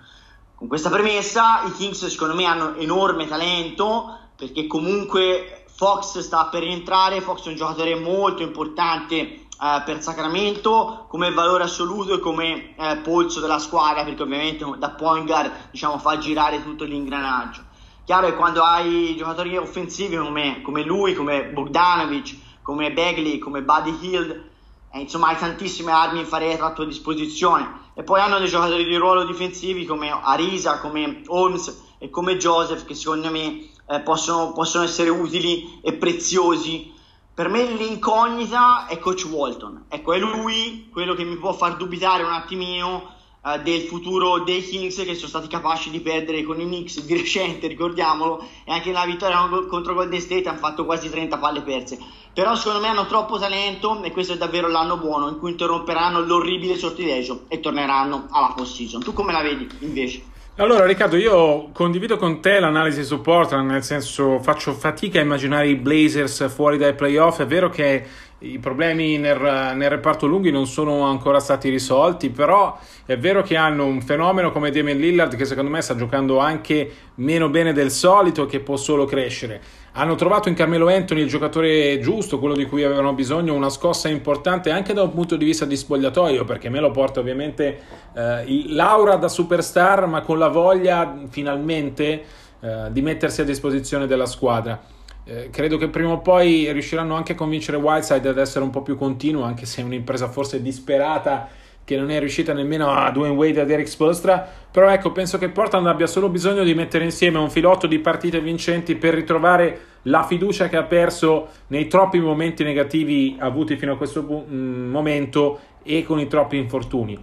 Con 0.55 0.67
questa 0.67 0.89
premessa, 0.89 1.61
i 1.65 1.71
Kings 1.73 2.07
secondo 2.07 2.33
me 2.33 2.45
hanno 2.45 2.73
enorme 2.77 3.27
talento 3.27 4.17
perché 4.35 4.65
comunque 4.65 5.64
Fox 5.75 6.19
sta 6.19 6.45
per 6.45 6.63
rientrare. 6.63 7.21
Fox 7.21 7.45
è 7.45 7.49
un 7.49 7.55
giocatore 7.55 7.95
molto 7.95 8.41
importante 8.41 9.41
Uh, 9.57 9.81
per 9.85 10.01
Sacramento 10.01 11.05
come 11.07 11.31
valore 11.31 11.63
assoluto 11.63 12.15
e 12.15 12.19
come 12.19 12.75
uh, 12.75 13.01
polso 13.01 13.39
della 13.39 13.57
squadra 13.57 14.03
perché 14.03 14.21
ovviamente 14.21 14.65
da 14.77 14.89
point 14.89 15.25
guard 15.25 15.49
diciamo, 15.71 15.97
fa 15.97 16.17
girare 16.17 16.61
tutto 16.61 16.83
l'ingranaggio 16.83 17.61
Chiaro 18.05 18.27
che 18.27 18.35
quando 18.35 18.61
hai 18.61 19.15
giocatori 19.17 19.57
offensivi 19.57 20.15
come, 20.15 20.61
come 20.61 20.83
lui, 20.83 21.15
come 21.15 21.45
Bogdanovic, 21.45 22.37
come 22.61 22.91
Bagley, 22.91 23.39
come 23.39 23.63
Buddy 23.63 23.97
Hield, 23.99 24.43
eh, 24.91 24.99
insomma 24.99 25.29
hai 25.29 25.37
tantissime 25.37 25.91
armi 25.91 26.19
in 26.19 26.27
faretra 26.27 26.67
a 26.67 26.73
tua 26.73 26.85
disposizione. 26.85 27.67
E 27.95 28.03
poi 28.03 28.19
hanno 28.19 28.37
dei 28.37 28.47
giocatori 28.47 28.85
di 28.85 28.95
ruolo 28.95 29.25
difensivi 29.25 29.85
come 29.85 30.11
Arisa, 30.11 30.77
come 30.77 31.23
Holmes 31.25 31.95
e 31.97 32.11
come 32.11 32.37
Joseph 32.37 32.85
che 32.85 32.93
secondo 32.93 33.31
me 33.31 33.69
eh, 33.87 33.99
possono, 34.01 34.51
possono 34.51 34.83
essere 34.83 35.09
utili 35.09 35.79
e 35.81 35.93
preziosi 35.93 36.93
per 37.35 37.49
me 37.49 37.65
l'incognita 37.65 38.87
è 38.87 38.97
Coach 38.97 39.25
Walton. 39.25 39.87
Ecco, 39.89 40.13
è 40.13 40.19
lui 40.19 40.87
quello 40.89 41.13
che 41.15 41.25
mi 41.25 41.35
può 41.35 41.51
far 41.51 41.75
dubitare 41.75 42.23
un 42.23 42.31
attimino 42.31 43.11
uh, 43.41 43.61
del 43.61 43.81
futuro 43.81 44.39
dei 44.39 44.61
Kings 44.61 45.03
che 45.03 45.15
sono 45.15 45.27
stati 45.27 45.47
capaci 45.47 45.89
di 45.89 45.99
perdere 45.99 46.43
con 46.43 46.61
i 46.61 46.63
Knicks 46.63 47.03
di 47.03 47.11
recente, 47.17 47.67
ricordiamolo, 47.67 48.41
e 48.63 48.71
anche 48.71 48.87
nella 48.87 49.05
vittoria 49.05 49.49
contro 49.67 49.93
Golden 49.93 50.21
State 50.21 50.47
hanno 50.47 50.59
fatto 50.59 50.85
quasi 50.85 51.09
30 51.09 51.37
palle 51.37 51.61
perse. 51.61 51.99
Però 52.33 52.55
secondo 52.55 52.79
me 52.79 52.87
hanno 52.87 53.05
troppo 53.05 53.37
talento 53.37 54.01
e 54.01 54.13
questo 54.13 54.31
è 54.31 54.37
davvero 54.37 54.69
l'anno 54.69 54.95
buono 54.95 55.27
in 55.27 55.37
cui 55.37 55.51
interromperanno 55.51 56.21
l'orribile 56.21 56.77
sortilegio 56.77 57.43
e 57.49 57.59
torneranno 57.59 58.27
alla 58.31 58.53
post 58.55 58.75
season. 58.75 59.03
Tu 59.03 59.11
come 59.11 59.33
la 59.33 59.41
vedi 59.41 59.67
invece? 59.79 60.34
Allora 60.57 60.85
Riccardo, 60.85 61.17
io 61.17 61.69
condivido 61.73 62.15
con 62.15 62.39
te 62.39 62.61
l'analisi 62.61 63.03
su 63.03 63.19
Portland, 63.19 63.69
nel 63.69 63.83
senso 63.83 64.39
faccio 64.39 64.71
fatica 64.71 65.19
a 65.19 65.21
immaginare 65.21 65.67
i 65.67 65.75
Blazers 65.75 66.49
fuori 66.49 66.77
dai 66.77 66.95
playoff, 66.95 67.41
è 67.41 67.45
vero 67.45 67.69
che 67.69 68.05
i 68.39 68.59
problemi 68.59 69.17
nel, 69.17 69.39
nel, 69.75 69.89
reparto 69.89 70.27
lunghi 70.27 70.51
non 70.51 70.67
sono 70.67 71.03
ancora 71.03 71.39
stati 71.39 71.69
risolti, 71.69 72.29
però 72.29 72.77
è 73.05 73.17
vero 73.17 73.41
che 73.41 73.55
hanno 73.55 73.85
un 73.85 74.01
fenomeno 74.01 74.51
come 74.51 74.71
Damien 74.71 74.97
Lillard 74.97 75.35
che 75.35 75.45
secondo 75.45 75.69
me 75.69 75.81
sta 75.81 75.95
giocando 75.95 76.39
anche 76.39 76.91
meno 77.15 77.49
bene 77.49 77.71
del 77.71 77.91
solito 77.91 78.43
e 78.43 78.47
che 78.47 78.59
può 78.59 78.75
solo 78.75 79.05
crescere. 79.05 79.61
Hanno 79.93 80.15
trovato 80.15 80.49
in 80.49 80.55
Carmelo 80.55 80.89
Anthony 80.89 81.21
il 81.21 81.29
giocatore 81.29 81.97
giusto, 81.99 82.37
quello 82.37 82.55
di 82.55 82.65
cui 82.65 82.83
avevano 82.83 83.13
bisogno, 83.13 83.53
una 83.53 83.69
scossa 83.69 84.09
importante 84.09 84.69
anche 84.69 84.91
da 84.91 85.03
un 85.03 85.13
punto 85.13 85.37
di 85.37 85.45
vista 85.45 85.63
di 85.63 85.77
spogliatoio, 85.77 86.43
perché 86.43 86.67
me 86.67 86.81
lo 86.81 86.91
porta 86.91 87.21
ovviamente 87.21 87.79
eh, 88.13 88.65
l'aura 88.67 89.15
da 89.15 89.29
superstar, 89.29 90.07
ma 90.07 90.19
con 90.19 90.37
la 90.37 90.49
voglia 90.49 91.21
finalmente 91.29 92.23
eh, 92.59 92.87
di 92.89 93.01
mettersi 93.01 93.39
a 93.39 93.45
disposizione 93.45 94.05
della 94.05 94.25
squadra. 94.25 94.93
Eh, 95.27 95.49
credo 95.49 95.77
che 95.77 95.89
prima 95.89 96.11
o 96.11 96.19
poi 96.19 96.71
riusciranno 96.71 97.15
anche 97.15 97.31
a 97.31 97.35
convincere 97.35 97.77
Whiteside 97.77 98.29
ad 98.29 98.37
essere 98.37 98.63
un 98.63 98.69
po' 98.69 98.83
più 98.83 98.95
continuo, 98.95 99.43
anche 99.43 99.65
se 99.65 99.81
è 99.81 99.83
un'impresa 99.83 100.27
forse 100.27 100.61
disperata 100.61 101.49
che 101.83 101.97
non 101.97 102.09
è 102.11 102.19
riuscita 102.19 102.53
nemmeno 102.53 102.91
a 102.91 103.09
Dwayne 103.11 103.35
Wade 103.35 103.61
ed 103.61 103.71
Eric 103.71 103.87
Spolstra. 103.87 104.47
Però 104.71 104.89
ecco, 104.89 105.11
penso 105.11 105.37
che 105.37 105.49
Portland 105.49 105.87
abbia 105.87 106.07
solo 106.07 106.29
bisogno 106.29 106.63
di 106.63 106.73
mettere 106.75 107.03
insieme 107.03 107.39
un 107.39 107.49
filotto 107.49 107.87
di 107.87 107.99
partite 107.99 108.39
vincenti 108.39 108.95
per 108.95 109.13
ritrovare 109.13 109.79
la 110.03 110.23
fiducia 110.23 110.67
che 110.67 110.77
ha 110.77 110.83
perso 110.83 111.47
nei 111.67 111.87
troppi 111.87 112.19
momenti 112.19 112.63
negativi 112.63 113.35
avuti 113.39 113.77
fino 113.77 113.93
a 113.93 113.97
questo 113.97 114.21
mm, 114.23 114.89
momento 114.89 115.59
e 115.83 116.03
con 116.03 116.19
i 116.19 116.27
troppi 116.27 116.57
infortuni. 116.57 117.19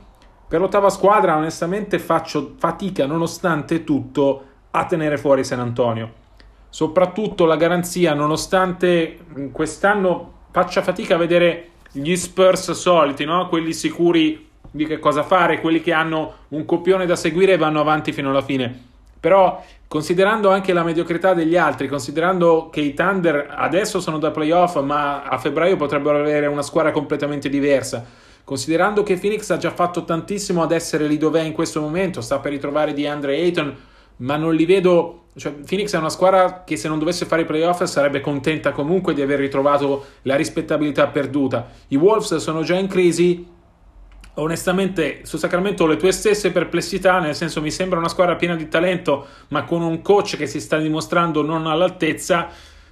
Per 0.49 0.61
l'ottava 0.61 0.91
squadra, 0.91 1.37
onestamente, 1.37 1.99
faccio 1.99 2.55
fatica, 2.57 3.07
nonostante 3.07 3.85
tutto, 3.85 4.45
a 4.71 4.87
tenere 4.87 5.19
fuori 5.19 5.45
San 5.45 5.61
Antonio 5.61 6.21
soprattutto 6.73 7.45
la 7.45 7.57
garanzia, 7.57 8.15
nonostante 8.15 9.19
quest'anno 9.53 10.33
faccia 10.53 10.81
fatica 10.81 11.17
a 11.17 11.19
vedere 11.19 11.69
gli 11.93 12.17
Spurs 12.17 12.71
soliti, 12.71 13.27
no? 13.27 13.47
quelli 13.49 13.75
sicuri 13.75 14.49
di 14.71 14.87
che 14.87 14.99
cosa 14.99 15.23
fare, 15.23 15.61
quelli 15.61 15.83
che 15.83 15.93
hanno 15.93 16.33
un 16.49 16.65
copione 16.65 17.05
da 17.05 17.15
seguire 17.15 17.53
e 17.53 17.57
vanno 17.59 17.81
avanti 17.81 18.13
fino 18.13 18.31
alla 18.31 18.41
fine. 18.41 18.85
Però, 19.21 19.63
considerando 19.87 20.49
anche 20.49 20.73
la 20.73 20.83
mediocrità 20.83 21.35
degli 21.35 21.59
altri, 21.59 21.89
considerando 21.89 22.71
che 22.71 22.81
i 22.81 22.95
Thunder 22.95 23.49
adesso 23.55 24.01
sono 24.01 24.17
da 24.17 24.31
playoff, 24.31 24.81
ma 24.81 25.25
a 25.25 25.37
febbraio 25.37 25.77
potrebbero 25.77 26.21
avere 26.21 26.47
una 26.47 26.63
squadra 26.63 26.91
completamente 26.91 27.51
diversa, 27.51 28.03
considerando 28.45 29.03
che 29.03 29.19
Phoenix 29.19 29.51
ha 29.51 29.59
già 29.59 29.73
fatto 29.73 30.05
tantissimo 30.05 30.63
ad 30.63 30.73
essere 30.73 31.07
lì 31.07 31.19
dove 31.19 31.41
è 31.41 31.45
in 31.45 31.53
questo 31.53 31.83
momento, 31.83 32.23
sta 32.23 32.39
per 32.39 32.53
ritrovare 32.53 32.95
di 32.95 33.07
Andre 33.07 33.35
Ayton, 33.35 33.77
ma 34.23 34.37
non 34.37 34.55
li 34.55 34.65
vedo 34.65 35.23
cioè, 35.35 35.53
Phoenix 35.53 35.95
è 35.95 35.99
una 35.99 36.11
squadra 36.11 36.63
che 36.65 36.77
se 36.77 36.89
non 36.89 36.99
dovesse 36.99 37.25
fare 37.25 37.43
i 37.43 37.47
playoff 37.47 37.83
sarebbe 37.85 38.21
contenta 38.21 38.73
comunque 38.73 39.15
di 39.15 39.23
aver 39.23 39.39
ritrovato 39.39 40.05
la 40.23 40.37
rispettabilità 40.37 41.07
perduta. 41.07 41.71
I 41.89 41.97
Wolves 41.97 42.37
sono 42.37 42.63
già 42.63 42.77
in 42.77 42.87
crisi. 42.87 43.49
Onestamente, 44.35 45.21
su 45.25 45.39
Sacramento 45.39 45.85
ho 45.85 45.87
le 45.87 45.97
tue 45.97 46.13
stesse 46.13 46.53
perplessità, 46.53 47.19
nel 47.19 47.35
senso 47.35 47.63
mi 47.63 47.71
sembra 47.71 47.99
una 47.99 48.09
squadra 48.09 48.37
piena 48.37 48.57
di 48.57 48.69
talento, 48.69 49.27
ma 49.49 49.65
con 49.65 49.83
un 49.83 50.03
coach 50.03 50.37
che 50.37 50.47
si 50.47 50.61
sta 50.61 50.77
dimostrando 50.77 51.43
non 51.43 51.67
all'altezza. 51.67 52.49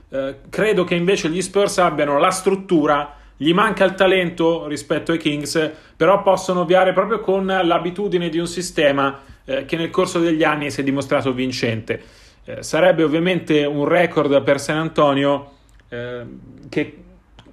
Eh, 0.09 0.37
credo 0.49 0.85
che 0.85 0.95
invece 0.95 1.29
gli 1.29 1.43
Spurs 1.43 1.77
abbiano 1.79 2.19
la 2.19 2.31
struttura, 2.31 3.17
gli 3.37 3.53
manca 3.53 3.85
il 3.85 3.95
talento 3.95 4.67
rispetto 4.67 5.13
ai 5.13 5.19
Kings, 5.19 5.71
però 5.95 6.23
possono 6.23 6.61
ovviare 6.61 6.95
proprio 6.95 7.21
con 7.21 7.45
l'abitudine 7.47 8.31
di 8.31 8.39
un 8.39 8.47
sistema 8.47 9.29
eh, 9.45 9.65
che 9.65 9.77
nel 9.77 9.91
corso 9.91 10.19
degli 10.19 10.43
anni 10.43 10.71
si 10.71 10.81
è 10.81 10.85
dimostrato 10.85 11.33
vincente. 11.33 12.03
Eh, 12.45 12.63
sarebbe 12.63 13.03
ovviamente 13.03 13.65
un 13.65 13.85
record 13.85 14.43
per 14.43 14.61
San 14.61 14.79
Antonio 14.79 15.53
eh, 15.89 16.23
che 16.69 16.97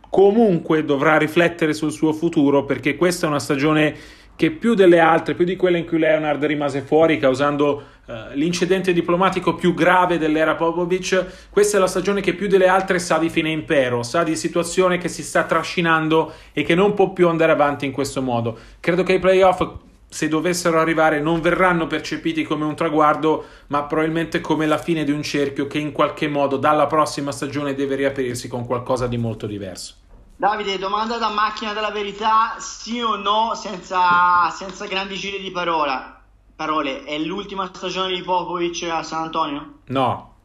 comunque 0.09 0.85
dovrà 0.85 1.17
riflettere 1.17 1.73
sul 1.73 1.91
suo 1.91 2.13
futuro 2.13 2.63
perché 2.63 2.95
questa 2.95 3.25
è 3.25 3.29
una 3.29 3.39
stagione 3.39 3.95
che 4.37 4.51
più 4.51 4.75
delle 4.75 4.99
altre, 4.99 5.33
più 5.33 5.45
di 5.45 5.55
quelle 5.55 5.79
in 5.79 5.85
cui 5.87 5.97
Leonard 5.97 6.45
rimase 6.45 6.81
fuori 6.81 7.17
causando 7.17 7.83
eh, 8.05 8.35
l'incidente 8.35 8.93
diplomatico 8.93 9.55
più 9.55 9.73
grave 9.73 10.19
dell'era 10.19 10.55
Popovic, 10.55 11.49
questa 11.49 11.77
è 11.77 11.79
la 11.79 11.87
stagione 11.87 12.21
che 12.21 12.35
più 12.35 12.47
delle 12.47 12.67
altre 12.67 12.99
sa 12.99 13.17
di 13.17 13.29
fine 13.29 13.49
impero, 13.49 14.03
sa 14.03 14.23
di 14.23 14.35
situazione 14.35 14.99
che 14.99 15.07
si 15.07 15.23
sta 15.23 15.43
trascinando 15.43 16.31
e 16.53 16.61
che 16.61 16.75
non 16.75 16.93
può 16.93 17.11
più 17.13 17.27
andare 17.27 17.51
avanti 17.51 17.85
in 17.85 17.91
questo 17.91 18.21
modo. 18.21 18.57
Credo 18.79 19.01
che 19.01 19.13
i 19.13 19.19
playoff 19.19 19.67
se 20.09 20.27
dovessero 20.27 20.79
arrivare 20.79 21.19
non 21.19 21.41
verranno 21.41 21.85
percepiti 21.85 22.43
come 22.43 22.65
un 22.65 22.75
traguardo, 22.75 23.45
ma 23.67 23.83
probabilmente 23.83 24.41
come 24.41 24.65
la 24.65 24.77
fine 24.77 25.03
di 25.03 25.11
un 25.11 25.21
cerchio 25.21 25.67
che 25.67 25.79
in 25.79 25.91
qualche 25.91 26.27
modo 26.27 26.57
dalla 26.57 26.87
prossima 26.87 27.31
stagione 27.31 27.75
deve 27.75 27.95
riaprirsi 27.95 28.47
con 28.47 28.65
qualcosa 28.65 29.07
di 29.07 29.17
molto 29.17 29.47
diverso. 29.47 29.95
Davide, 30.35 30.77
domanda 30.77 31.17
da 31.17 31.29
macchina 31.29 31.73
della 31.73 31.91
verità, 31.91 32.55
sì 32.59 33.01
o 33.01 33.15
no, 33.15 33.53
senza, 33.55 34.49
senza 34.51 34.85
grandi 34.85 35.15
giri 35.15 35.39
di 35.39 35.51
parola. 35.51 36.21
parole. 36.55 37.03
È 37.03 37.17
l'ultima 37.17 37.69
stagione 37.73 38.13
di 38.13 38.21
Popovic 38.21 38.83
a 38.83 39.03
San 39.03 39.23
Antonio? 39.23 39.79
No, 39.85 40.35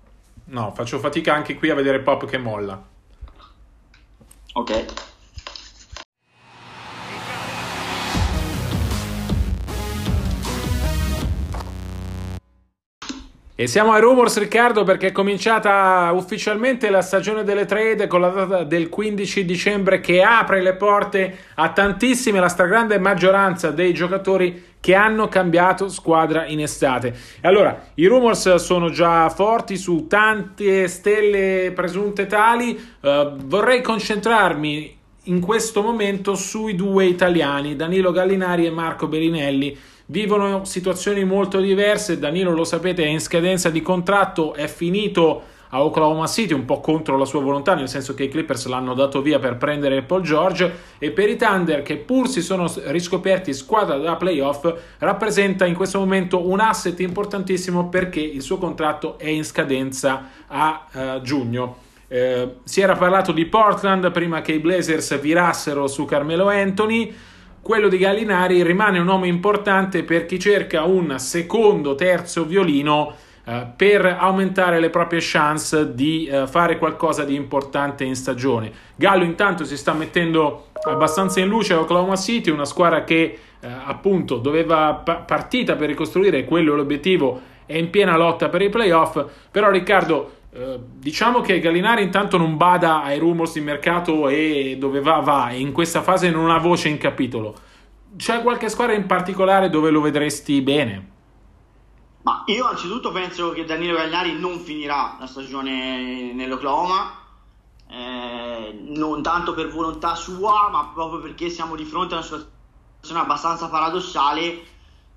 no, 0.47 0.73
faccio 0.75 0.99
fatica 0.99 1.35
anche 1.35 1.57
qui 1.57 1.71
a 1.71 1.75
vedere 1.75 2.01
Pop 2.01 2.27
che 2.27 2.39
molla. 2.39 2.83
Ok. 4.55 5.12
E 13.63 13.69
siamo 13.69 13.93
ai 13.93 14.01
rumors, 14.01 14.41
Riccardo, 14.41 14.83
perché 14.83 15.07
è 15.07 15.13
cominciata 15.13 16.11
ufficialmente 16.13 16.91
la 16.91 17.01
stagione 17.01 17.45
delle 17.45 17.65
trade 17.65 18.09
con 18.09 18.21
la 18.21 18.31
data 18.31 18.65
del 18.65 18.89
15 18.89 19.45
dicembre 19.45 20.01
che 20.01 20.21
apre 20.21 20.61
le 20.61 20.75
porte 20.75 21.37
a 21.55 21.71
tantissime, 21.71 22.41
la 22.41 22.49
stragrande 22.49 22.99
maggioranza 22.99 23.71
dei 23.71 23.95
giocatori 23.95 24.71
che 24.81 24.97
hanno 24.97 25.29
cambiato 25.29 25.89
squadra 25.89 26.45
in 26.47 26.59
estate. 26.59 27.15
Allora, 27.43 27.85
i 27.95 28.07
rumors 28.07 28.53
sono 28.57 28.91
già 28.91 29.29
forti 29.29 29.77
su 29.77 30.09
tante 30.09 30.89
stelle 30.89 31.71
presunte 31.73 32.27
tali. 32.27 32.77
Uh, 32.99 33.37
vorrei 33.45 33.81
concentrarmi 33.81 34.99
in 35.27 35.41
questo 35.41 35.83
momento 35.83 36.35
sui 36.35 36.75
due 36.75 37.05
italiani, 37.05 37.77
Danilo 37.77 38.11
Gallinari 38.11 38.67
e 38.67 38.71
Marco 38.71 39.07
Bellinelli 39.07 39.79
vivono 40.13 40.67
situazioni 40.67 41.25
molto 41.25 41.59
diverse. 41.59 42.19
Danilo, 42.19 42.53
lo 42.53 42.65
sapete, 42.65 43.03
è 43.03 43.09
in 43.09 43.19
scadenza 43.19 43.71
di 43.71 43.81
contratto, 43.81 44.53
è 44.53 44.69
finito 44.69 45.43
a 45.71 45.83
Oklahoma 45.83 46.27
City, 46.27 46.53
un 46.53 46.67
po' 46.67 46.81
contro 46.81 47.17
la 47.17 47.25
sua 47.25 47.41
volontà, 47.41 47.75
nel 47.75 47.89
senso 47.89 48.13
che 48.13 48.25
i 48.25 48.29
Clippers 48.29 48.67
l'hanno 48.67 48.93
dato 48.93 49.23
via 49.23 49.39
per 49.39 49.57
prendere 49.57 50.03
Paul 50.03 50.21
George, 50.21 50.71
e 50.99 51.13
per 51.13 51.31
i 51.31 51.37
Thunder, 51.37 51.81
che 51.81 51.97
pur 51.97 52.29
si 52.29 52.43
sono 52.43 52.71
riscoperti 52.89 53.55
squadra 53.55 53.97
da 53.97 54.17
playoff, 54.17 54.71
rappresenta 54.99 55.65
in 55.65 55.75
questo 55.75 55.99
momento 55.99 56.47
un 56.47 56.61
asset 56.61 57.01
importantissimo 57.01 57.89
perché 57.89 58.21
il 58.21 58.43
suo 58.43 58.59
contratto 58.59 59.19
è 59.19 59.29
in 59.29 59.45
scadenza 59.45 60.29
a 60.47 60.89
uh, 60.93 61.23
giugno. 61.23 61.77
Eh, 62.07 62.57
si 62.65 62.83
era 62.83 62.95
parlato 62.95 63.33
di 63.33 63.47
Portland 63.47 64.11
prima 64.11 64.43
che 64.43 64.53
i 64.53 64.59
Blazers 64.59 65.19
virassero 65.19 65.87
su 65.87 66.05
Carmelo 66.05 66.51
Anthony. 66.51 67.11
Quello 67.63 67.87
di 67.87 67.97
Gallinari 67.97 68.65
rimane 68.65 68.99
un 68.99 69.05
nome 69.05 69.29
importante 69.29 70.03
per 70.03 70.27
chi 70.27 70.41
cerca 70.41 70.83
un 70.83 71.17
secondo, 71.21 71.95
terzo 71.95 72.45
violino 72.45 73.15
eh, 73.45 73.69
per 73.77 74.05
aumentare 74.05 74.81
le 74.81 74.91
proprie 74.91 75.21
chance 75.23 75.95
di 75.95 76.27
eh, 76.27 76.49
fare 76.49 76.77
qualcosa 76.77 77.23
di 77.23 77.37
importante 77.37 78.03
in 78.03 78.17
stagione. 78.17 78.73
Gallo 78.97 79.23
intanto 79.23 79.65
si 79.65 79.77
sta 79.77 79.93
mettendo 79.93 80.71
abbastanza 80.89 81.39
in 81.39 81.47
luce 81.47 81.75
a 81.75 81.79
Oklahoma 81.79 82.17
City, 82.17 82.51
una 82.51 82.65
squadra 82.65 83.05
che 83.05 83.39
eh, 83.61 83.69
appunto 83.85 84.39
doveva 84.39 84.95
pa- 84.95 85.19
partita 85.19 85.77
per 85.77 85.87
ricostruire, 85.87 86.45
quello 86.45 86.75
l'obiettivo, 86.75 87.41
è 87.65 87.77
in 87.77 87.91
piena 87.91 88.17
lotta 88.17 88.49
per 88.49 88.63
i 88.63 88.71
playoff, 88.71 89.25
però 89.53 89.71
Riccardo 89.71 90.33
eh, 90.55 90.79
diciamo 90.99 91.41
che 91.41 91.61
Gallinari 91.61 92.03
intanto 92.03 92.37
non 92.37 92.59
bada 92.59 93.03
ai 93.03 93.19
rumors 93.19 93.55
di 93.55 93.61
mercato 93.61 94.29
e 94.29 94.77
dove 94.79 95.01
va 95.01 95.21
va 95.21 95.49
e 95.49 95.59
in 95.59 95.73
questa 95.73 96.03
fase 96.03 96.31
non 96.31 96.51
ha 96.51 96.59
voce 96.59 96.89
in 96.89 96.99
capitolo. 96.99 97.55
C'è 98.17 98.43
qualche 98.43 98.69
squadra 98.69 98.95
in 98.95 99.07
particolare 99.07 99.71
dove 99.71 99.89
lo 99.89 100.03
vedresti 100.03 100.61
bene? 100.61 101.11
Ma 102.25 102.43
io 102.47 102.67
anzitutto 102.67 103.13
penso 103.13 103.53
che 103.53 103.65
Danilo 103.65 103.97
Gallinari 103.97 104.39
non 104.39 104.59
finirà 104.59 105.17
la 105.19 105.27
stagione 105.27 106.35
nell'Oklahoma, 106.35 107.19
eh, 107.89 108.79
non 108.89 109.23
tanto 109.23 109.55
per 109.55 109.71
volontà 109.71 110.15
sua, 110.15 110.69
ma 110.71 110.91
proprio 110.93 111.21
perché 111.21 111.49
siamo 111.49 111.77
di 111.77 111.85
fronte 111.85 112.13
a 112.13 112.19
una 112.19 112.27
situazione 112.27 113.23
abbastanza 113.23 113.71
paradossale 113.71 114.72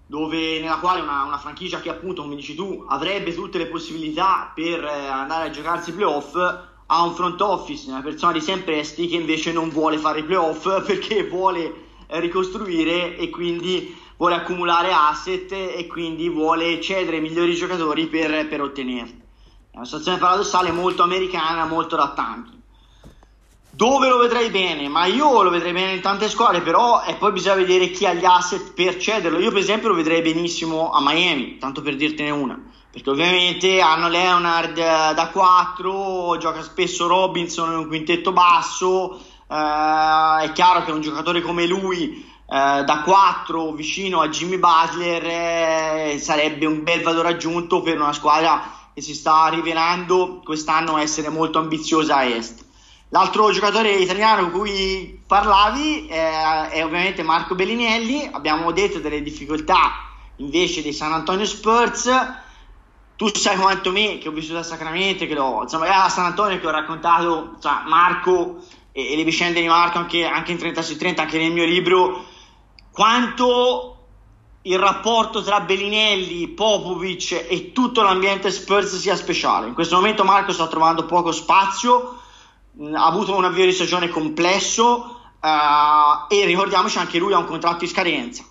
dove, 0.08 0.60
nella 0.60 0.78
quale 0.78 1.02
una, 1.02 1.24
una, 1.24 1.38
franchigia 1.38 1.80
che 1.80 1.90
appunto, 1.90 2.22
come 2.22 2.36
dici 2.36 2.56
tu, 2.56 2.86
avrebbe 2.88 3.34
tutte 3.34 3.58
le 3.58 3.68
possibilità 3.68 4.52
per 4.54 4.84
eh, 4.84 5.08
andare 5.08 5.48
a 5.48 5.52
giocarsi 5.52 5.90
i 5.90 5.94
playoff, 5.94 6.36
ha 6.88 7.04
un 7.04 7.14
front 7.16 7.42
office, 7.42 7.90
una 7.90 8.02
persona 8.02 8.32
di 8.32 8.42
Sam 8.42 8.62
Presti 8.62 9.08
che 9.08 9.16
invece 9.16 9.52
non 9.52 9.70
vuole 9.70 9.98
fare 9.98 10.20
i 10.20 10.24
playoff 10.24 10.64
perché 10.86 11.28
vuole 11.28 11.74
eh, 12.08 12.20
ricostruire 12.20 13.18
e 13.18 13.30
quindi 13.30 13.98
vuole 14.18 14.36
accumulare 14.36 14.94
asset 14.94 15.52
e 15.52 15.88
quindi 15.88 16.30
vuole 16.30 16.80
cedere 16.80 17.18
i 17.18 17.22
migliori 17.22 17.56
giocatori 17.56 18.06
per, 18.08 18.48
per 18.48 18.62
ottenerli. 18.62 19.24
È 19.72 19.78
una 19.78 19.86
situazione 19.86 20.20
paradossale 20.20 20.72
molto 20.72 21.04
americana, 21.04 21.66
molto 21.66 21.96
da 21.96 22.14
tanti. 22.16 22.55
Dove 23.76 24.08
lo 24.08 24.20
vedrei 24.20 24.52
bene? 24.52 24.88
Ma 24.88 25.06
io 25.06 25.42
lo 25.42 25.50
vedrei 25.50 25.74
bene 25.74 25.96
in 25.96 26.02
tante 26.02 26.30
squadre, 26.30 26.62
però 26.62 27.04
e 27.04 27.16
poi 27.16 27.34
bisogna 27.34 27.56
vedere 27.56 27.90
chi 27.90 28.06
ha 28.06 28.14
gli 28.14 28.24
asset 28.24 28.72
per 28.72 28.96
cederlo. 28.96 29.38
Io 29.38 29.52
per 29.52 29.60
esempio 29.60 29.90
lo 29.90 29.96
vedrei 29.96 30.22
benissimo 30.22 30.92
a 30.92 31.02
Miami, 31.02 31.58
tanto 31.58 31.82
per 31.82 31.98
dirtene 31.98 32.30
una, 32.30 32.58
perché 32.90 33.10
ovviamente 33.10 33.82
hanno 33.82 34.08
Leonard 34.08 34.78
eh, 34.78 35.14
da 35.14 35.28
4, 35.30 36.38
gioca 36.38 36.62
spesso 36.62 37.08
Robinson 37.08 37.72
in 37.72 37.78
un 37.80 37.88
quintetto 37.88 38.32
basso, 38.32 39.20
eh, 39.50 40.44
è 40.44 40.52
chiaro 40.54 40.86
che 40.86 40.92
un 40.92 41.02
giocatore 41.02 41.42
come 41.42 41.68
lui 41.68 42.26
eh, 42.50 42.82
da 42.86 43.02
4 43.04 43.74
vicino 43.74 44.22
a 44.22 44.30
Jimmy 44.30 44.58
Butler 44.58 45.24
eh, 45.26 46.18
sarebbe 46.18 46.66
un 46.66 46.82
bel 46.82 47.02
valore 47.02 47.28
aggiunto 47.28 47.82
per 47.82 48.00
una 48.00 48.14
squadra 48.14 48.72
che 48.94 49.02
si 49.02 49.14
sta 49.14 49.48
rivelando 49.50 50.40
quest'anno 50.46 50.98
essere 50.98 51.28
molto 51.28 51.60
ambiziosa 51.60 52.16
a 52.16 52.24
est. 52.24 52.64
L'altro 53.10 53.52
giocatore 53.52 53.92
italiano 53.92 54.50
con 54.50 54.62
cui 54.62 55.22
parlavi 55.28 56.08
è, 56.08 56.70
è 56.70 56.84
ovviamente 56.84 57.24
Marco 57.24 57.56
Bellinelli, 57.56 58.30
abbiamo 58.32 58.72
detto 58.72 59.00
delle 59.00 59.22
difficoltà 59.22 60.10
invece 60.38 60.82
dei 60.82 60.92
San 60.92 61.14
Antonio 61.14 61.46
Spurs, 61.46 62.10
tu 63.16 63.34
sai 63.34 63.58
quanto 63.58 63.92
me 63.92 64.18
che 64.18 64.28
ho 64.28 64.32
vissuto 64.32 64.58
a 64.58 64.64
Sacramento, 64.64 65.26
che 65.26 65.34
l'ho, 65.34 65.62
insomma, 65.62 66.04
a 66.04 66.10
San 66.10 66.26
Antonio 66.26 66.60
che 66.60 66.68
ho 66.68 66.72
raccontato 66.72 67.56
cioè, 67.62 67.84
Marco 67.86 68.58
e, 68.92 69.14
e, 69.14 69.16
le 69.16 69.24
vicende 69.24 69.62
di 69.62 69.68
Marco 69.68 70.00
anche, 70.00 70.26
anche 70.26 70.52
in 70.52 70.58
30 70.58 70.82
su 70.82 70.98
30, 70.98 71.22
anche 71.22 71.38
nel 71.38 71.54
mio 71.54 71.66
libro, 71.66 72.26
quanto 72.92 73.92
il 74.64 74.80
rapporto 74.80 75.44
tra 75.44 75.62
Bellinelli, 75.62 76.48
Popovic 76.50 77.46
e 77.48 77.72
tutto 77.72 78.02
l'ambiente 78.02 78.52
Spurs 78.52 78.98
sia 78.98 79.16
speciale. 79.16 79.68
In 79.68 79.76
questo 79.76 79.96
momento 79.96 80.24
Marco 80.24 80.52
sta 80.52 80.68
trovando 80.68 81.06
poco 81.06 81.32
spazio 81.32 82.24
ha 82.94 83.06
avuto 83.06 83.36
un 83.36 83.46
avvio 83.46 83.66
di 83.66 83.72
stagione 83.72 84.10
complesso 84.10 85.20
uh, 85.42 86.34
e 86.34 86.46
ricordiamoci 86.46 86.98
anche 86.98 87.18
lui 87.18 87.34
ha 87.34 87.38
un 87.38 87.46
contratto 87.46 87.84
in 87.84 87.90
scadenza. 87.90 88.44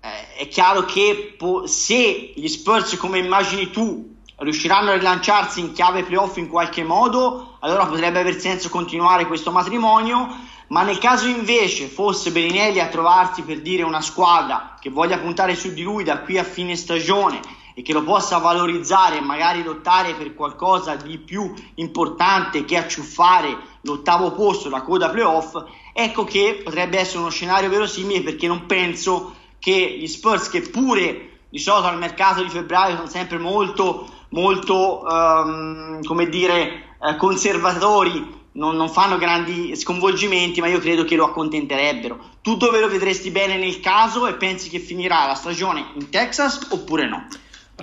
Eh, 0.00 0.34
è 0.36 0.48
chiaro 0.48 0.84
che 0.84 1.34
po- 1.38 1.66
se 1.66 2.32
gli 2.34 2.48
Spurs, 2.48 2.96
come 2.96 3.18
immagini 3.18 3.70
tu, 3.70 4.16
riusciranno 4.36 4.90
a 4.90 4.94
rilanciarsi 4.94 5.60
in 5.60 5.72
chiave 5.72 6.02
playoff 6.02 6.36
in 6.38 6.48
qualche 6.48 6.82
modo, 6.82 7.58
allora 7.60 7.86
potrebbe 7.86 8.18
aver 8.18 8.40
senso 8.40 8.68
continuare 8.68 9.26
questo 9.26 9.52
matrimonio. 9.52 10.50
Ma 10.68 10.82
nel 10.82 10.98
caso 10.98 11.26
invece 11.26 11.86
fosse 11.86 12.32
Bellinelli 12.32 12.80
a 12.80 12.86
trovarsi 12.86 13.42
per 13.42 13.60
dire 13.60 13.82
una 13.82 14.00
squadra 14.00 14.78
che 14.80 14.88
voglia 14.88 15.18
puntare 15.18 15.54
su 15.54 15.72
di 15.72 15.82
lui 15.82 16.02
da 16.02 16.20
qui 16.20 16.38
a 16.38 16.44
fine 16.44 16.76
stagione 16.76 17.40
e 17.74 17.82
che 17.82 17.92
lo 17.92 18.02
possa 18.02 18.38
valorizzare 18.38 19.18
e 19.18 19.20
magari 19.20 19.62
lottare 19.62 20.14
per 20.14 20.34
qualcosa 20.34 20.94
di 20.96 21.18
più 21.18 21.52
importante 21.76 22.64
che 22.64 22.76
acciuffare 22.76 23.56
l'ottavo 23.82 24.32
posto, 24.32 24.68
la 24.68 24.82
coda 24.82 25.10
playoff, 25.10 25.56
ecco 25.92 26.24
che 26.24 26.60
potrebbe 26.64 26.98
essere 26.98 27.18
uno 27.18 27.30
scenario 27.30 27.68
verosimile 27.68 28.22
perché 28.22 28.46
non 28.46 28.66
penso 28.66 29.34
che 29.58 29.96
gli 29.98 30.06
Spurs 30.06 30.48
che 30.48 30.60
pure 30.62 31.30
di 31.48 31.58
solito 31.58 31.86
al 31.86 31.98
mercato 31.98 32.42
di 32.42 32.48
febbraio 32.48 32.96
sono 32.96 33.08
sempre 33.08 33.38
molto 33.38 34.08
molto 34.30 35.04
um, 35.06 36.02
come 36.02 36.28
dire 36.28 36.96
eh, 37.00 37.16
conservatori 37.16 38.40
non, 38.52 38.76
non, 38.76 38.88
fanno 38.88 39.18
grandi 39.18 39.76
sconvolgimenti 39.76 40.60
ma 40.60 40.68
io 40.68 40.78
credo 40.78 41.04
che 41.04 41.14
lo 41.14 41.26
accontenterebbero 41.26 42.18
tu 42.40 42.56
dove 42.56 42.80
lo 42.80 42.88
vedresti 42.88 43.30
bene 43.30 43.56
nel 43.56 43.80
caso 43.80 44.26
e 44.26 44.34
pensi 44.34 44.68
che 44.68 44.78
finirà 44.78 45.26
la 45.26 45.34
stagione 45.34 45.90
in 45.94 46.08
Texas 46.10 46.68
oppure 46.70 47.06
no? 47.08 47.26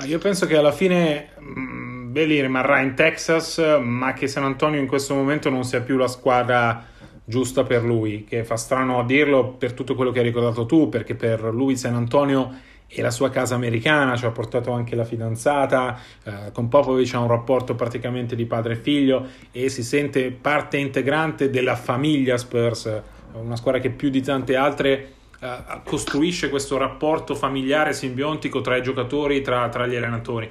Ah, 0.01 0.05
io 0.05 0.17
penso 0.17 0.45
che 0.45 0.55
alla 0.55 0.71
fine 0.71 1.31
mh, 1.37 2.11
Bailey 2.11 2.39
rimarrà 2.39 2.79
in 2.79 2.95
Texas, 2.95 3.57
ma 3.81 4.13
che 4.13 4.27
San 4.27 4.45
Antonio 4.45 4.79
in 4.79 4.87
questo 4.87 5.13
momento 5.13 5.49
non 5.49 5.65
sia 5.65 5.81
più 5.81 5.97
la 5.97 6.07
squadra 6.07 6.85
giusta 7.25 7.63
per 7.63 7.83
lui, 7.83 8.23
che 8.23 8.45
fa 8.45 8.55
strano 8.55 8.99
a 8.99 9.03
dirlo 9.03 9.49
per 9.49 9.73
tutto 9.73 9.95
quello 9.95 10.11
che 10.11 10.19
hai 10.19 10.25
ricordato 10.25 10.65
tu, 10.65 10.87
perché 10.87 11.15
per 11.15 11.43
lui 11.53 11.75
San 11.75 11.95
Antonio 11.95 12.49
è 12.87 13.01
la 13.01 13.11
sua 13.11 13.29
casa 13.29 13.55
americana, 13.55 14.15
ci 14.15 14.25
ha 14.25 14.31
portato 14.31 14.71
anche 14.71 14.95
la 14.95 15.03
fidanzata, 15.03 15.99
eh, 16.23 16.51
con 16.53 16.69
Popovic 16.69 17.13
ha 17.15 17.19
un 17.19 17.27
rapporto 17.27 17.75
praticamente 17.75 18.37
di 18.37 18.45
padre 18.45 18.73
e 18.73 18.77
figlio 18.77 19.27
e 19.51 19.67
si 19.67 19.83
sente 19.83 20.31
parte 20.31 20.77
integrante 20.77 21.49
della 21.49 21.75
famiglia 21.75 22.37
Spurs, 22.37 23.01
una 23.33 23.57
squadra 23.57 23.81
che 23.81 23.89
più 23.89 24.09
di 24.09 24.21
tante 24.21 24.55
altre 24.55 25.17
uh, 25.39 25.81
costruisce 25.83 26.49
questo 26.49 26.77
rapporto 26.77 27.35
familiare 27.35 27.93
simbiontico 27.93 28.61
tra 28.61 28.75
i 28.75 28.81
giocatori, 28.81 29.41
tra, 29.41 29.67
tra 29.69 29.87
gli 29.87 29.95
allenatori. 29.95 30.49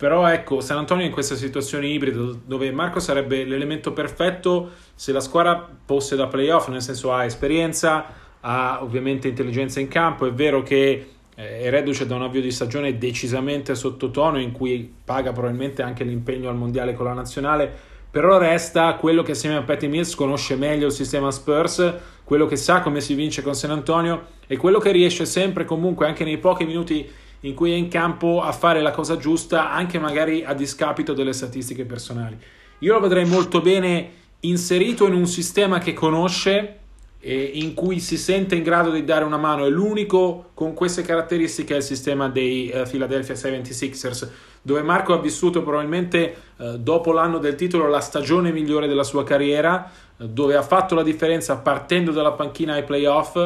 Però 0.00 0.26
ecco, 0.26 0.60
San 0.62 0.78
Antonio 0.78 1.04
in 1.04 1.12
questa 1.12 1.34
situazione 1.34 1.86
ibrida 1.86 2.18
dove 2.46 2.70
Marco 2.72 3.00
sarebbe 3.00 3.44
l'elemento 3.44 3.92
perfetto 3.92 4.70
se 4.94 5.12
la 5.12 5.20
squadra 5.20 5.68
fosse 5.84 6.16
da 6.16 6.26
playoff, 6.26 6.68
nel 6.68 6.80
senso 6.80 7.12
ha 7.12 7.26
esperienza, 7.26 8.06
ha 8.40 8.78
ovviamente 8.82 9.28
intelligenza 9.28 9.78
in 9.78 9.88
campo, 9.88 10.26
è 10.26 10.32
vero 10.32 10.62
che 10.62 11.06
eh, 11.34 11.60
è 11.60 11.68
reduce 11.70 12.06
da 12.06 12.14
un 12.14 12.22
avvio 12.22 12.40
di 12.40 12.50
stagione 12.50 12.96
decisamente 12.96 13.74
sottotono 13.74 14.40
in 14.40 14.52
cui 14.52 14.90
paga 15.04 15.32
probabilmente 15.32 15.82
anche 15.82 16.04
l'impegno 16.04 16.48
al 16.48 16.56
mondiale 16.56 16.94
con 16.94 17.04
la 17.04 17.12
nazionale, 17.12 17.88
però 18.10 18.38
resta 18.38 18.94
quello 18.94 19.22
che 19.22 19.32
assieme 19.32 19.56
a 19.56 19.62
Patty 19.62 19.86
Mills 19.86 20.14
conosce 20.14 20.56
meglio 20.56 20.86
il 20.86 20.92
sistema 20.92 21.30
Spurs, 21.30 21.94
quello 22.24 22.46
che 22.46 22.56
sa 22.56 22.80
come 22.80 23.00
si 23.00 23.14
vince 23.14 23.42
con 23.42 23.54
San 23.54 23.70
Antonio 23.70 24.26
e 24.46 24.56
quello 24.56 24.78
che 24.78 24.90
riesce 24.90 25.24
sempre 25.24 25.64
comunque 25.64 26.06
anche 26.06 26.24
nei 26.24 26.38
pochi 26.38 26.64
minuti 26.64 27.08
in 27.40 27.54
cui 27.54 27.72
è 27.72 27.74
in 27.74 27.88
campo 27.88 28.42
a 28.42 28.52
fare 28.52 28.82
la 28.82 28.90
cosa 28.90 29.16
giusta, 29.16 29.70
anche 29.70 29.98
magari 29.98 30.44
a 30.44 30.52
discapito 30.52 31.12
delle 31.12 31.32
statistiche 31.32 31.84
personali. 31.84 32.36
Io 32.80 32.92
lo 32.92 33.00
vedrei 33.00 33.24
molto 33.24 33.60
bene 33.60 34.10
inserito 34.40 35.06
in 35.06 35.14
un 35.14 35.26
sistema 35.26 35.78
che 35.78 35.92
conosce 35.92 36.78
in 37.22 37.74
cui 37.74 38.00
si 38.00 38.16
sente 38.16 38.54
in 38.54 38.62
grado 38.62 38.90
di 38.90 39.04
dare 39.04 39.24
una 39.24 39.36
mano. 39.36 39.66
È 39.66 39.68
l'unico 39.68 40.50
con 40.54 40.74
queste 40.74 41.02
caratteristiche 41.02 41.74
è 41.74 41.76
il 41.78 41.82
sistema 41.82 42.28
dei 42.28 42.72
uh, 42.74 42.88
Philadelphia 42.88 43.34
76ers 43.34 44.28
dove 44.62 44.82
Marco 44.82 45.14
ha 45.14 45.18
vissuto 45.18 45.62
probabilmente 45.62 46.34
eh, 46.58 46.78
dopo 46.78 47.12
l'anno 47.12 47.38
del 47.38 47.54
titolo 47.54 47.88
la 47.88 48.00
stagione 48.00 48.52
migliore 48.52 48.86
della 48.86 49.04
sua 49.04 49.24
carriera, 49.24 49.90
eh, 50.18 50.28
dove 50.28 50.56
ha 50.56 50.62
fatto 50.62 50.94
la 50.94 51.02
differenza 51.02 51.56
partendo 51.56 52.10
dalla 52.12 52.32
panchina 52.32 52.74
ai 52.74 52.84
playoff. 52.84 53.36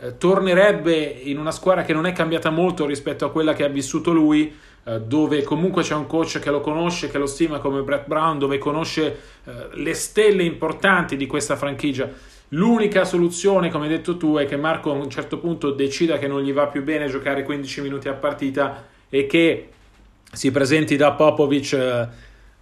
Eh, 0.00 0.16
tornerebbe 0.16 0.94
in 0.94 1.38
una 1.38 1.50
squadra 1.50 1.82
che 1.82 1.92
non 1.92 2.06
è 2.06 2.12
cambiata 2.12 2.50
molto 2.50 2.86
rispetto 2.86 3.24
a 3.24 3.30
quella 3.30 3.52
che 3.52 3.64
ha 3.64 3.68
vissuto 3.68 4.12
lui, 4.12 4.56
eh, 4.84 5.00
dove 5.00 5.42
comunque 5.42 5.82
c'è 5.82 5.94
un 5.94 6.06
coach 6.06 6.38
che 6.38 6.50
lo 6.50 6.60
conosce, 6.60 7.10
che 7.10 7.18
lo 7.18 7.26
stima 7.26 7.58
come 7.58 7.82
Brett 7.82 8.06
Brown, 8.06 8.38
dove 8.38 8.56
conosce 8.58 9.18
eh, 9.44 9.52
le 9.72 9.94
stelle 9.94 10.44
importanti 10.44 11.16
di 11.16 11.26
questa 11.26 11.56
franchigia. 11.56 12.08
L'unica 12.52 13.04
soluzione, 13.04 13.70
come 13.70 13.84
hai 13.84 13.90
detto 13.90 14.16
tu, 14.16 14.36
è 14.36 14.46
che 14.46 14.56
Marco 14.56 14.90
a 14.90 14.94
un 14.94 15.10
certo 15.10 15.38
punto 15.38 15.70
decida 15.70 16.16
che 16.16 16.26
non 16.26 16.42
gli 16.42 16.52
va 16.52 16.66
più 16.68 16.82
bene 16.82 17.06
giocare 17.06 17.42
15 17.42 17.82
minuti 17.82 18.08
a 18.08 18.14
partita 18.14 18.86
e 19.10 19.26
che 19.26 19.68
si 20.32 20.50
presenti 20.50 20.96
da 20.96 21.12
Popovic 21.12 21.72
eh, 21.72 22.08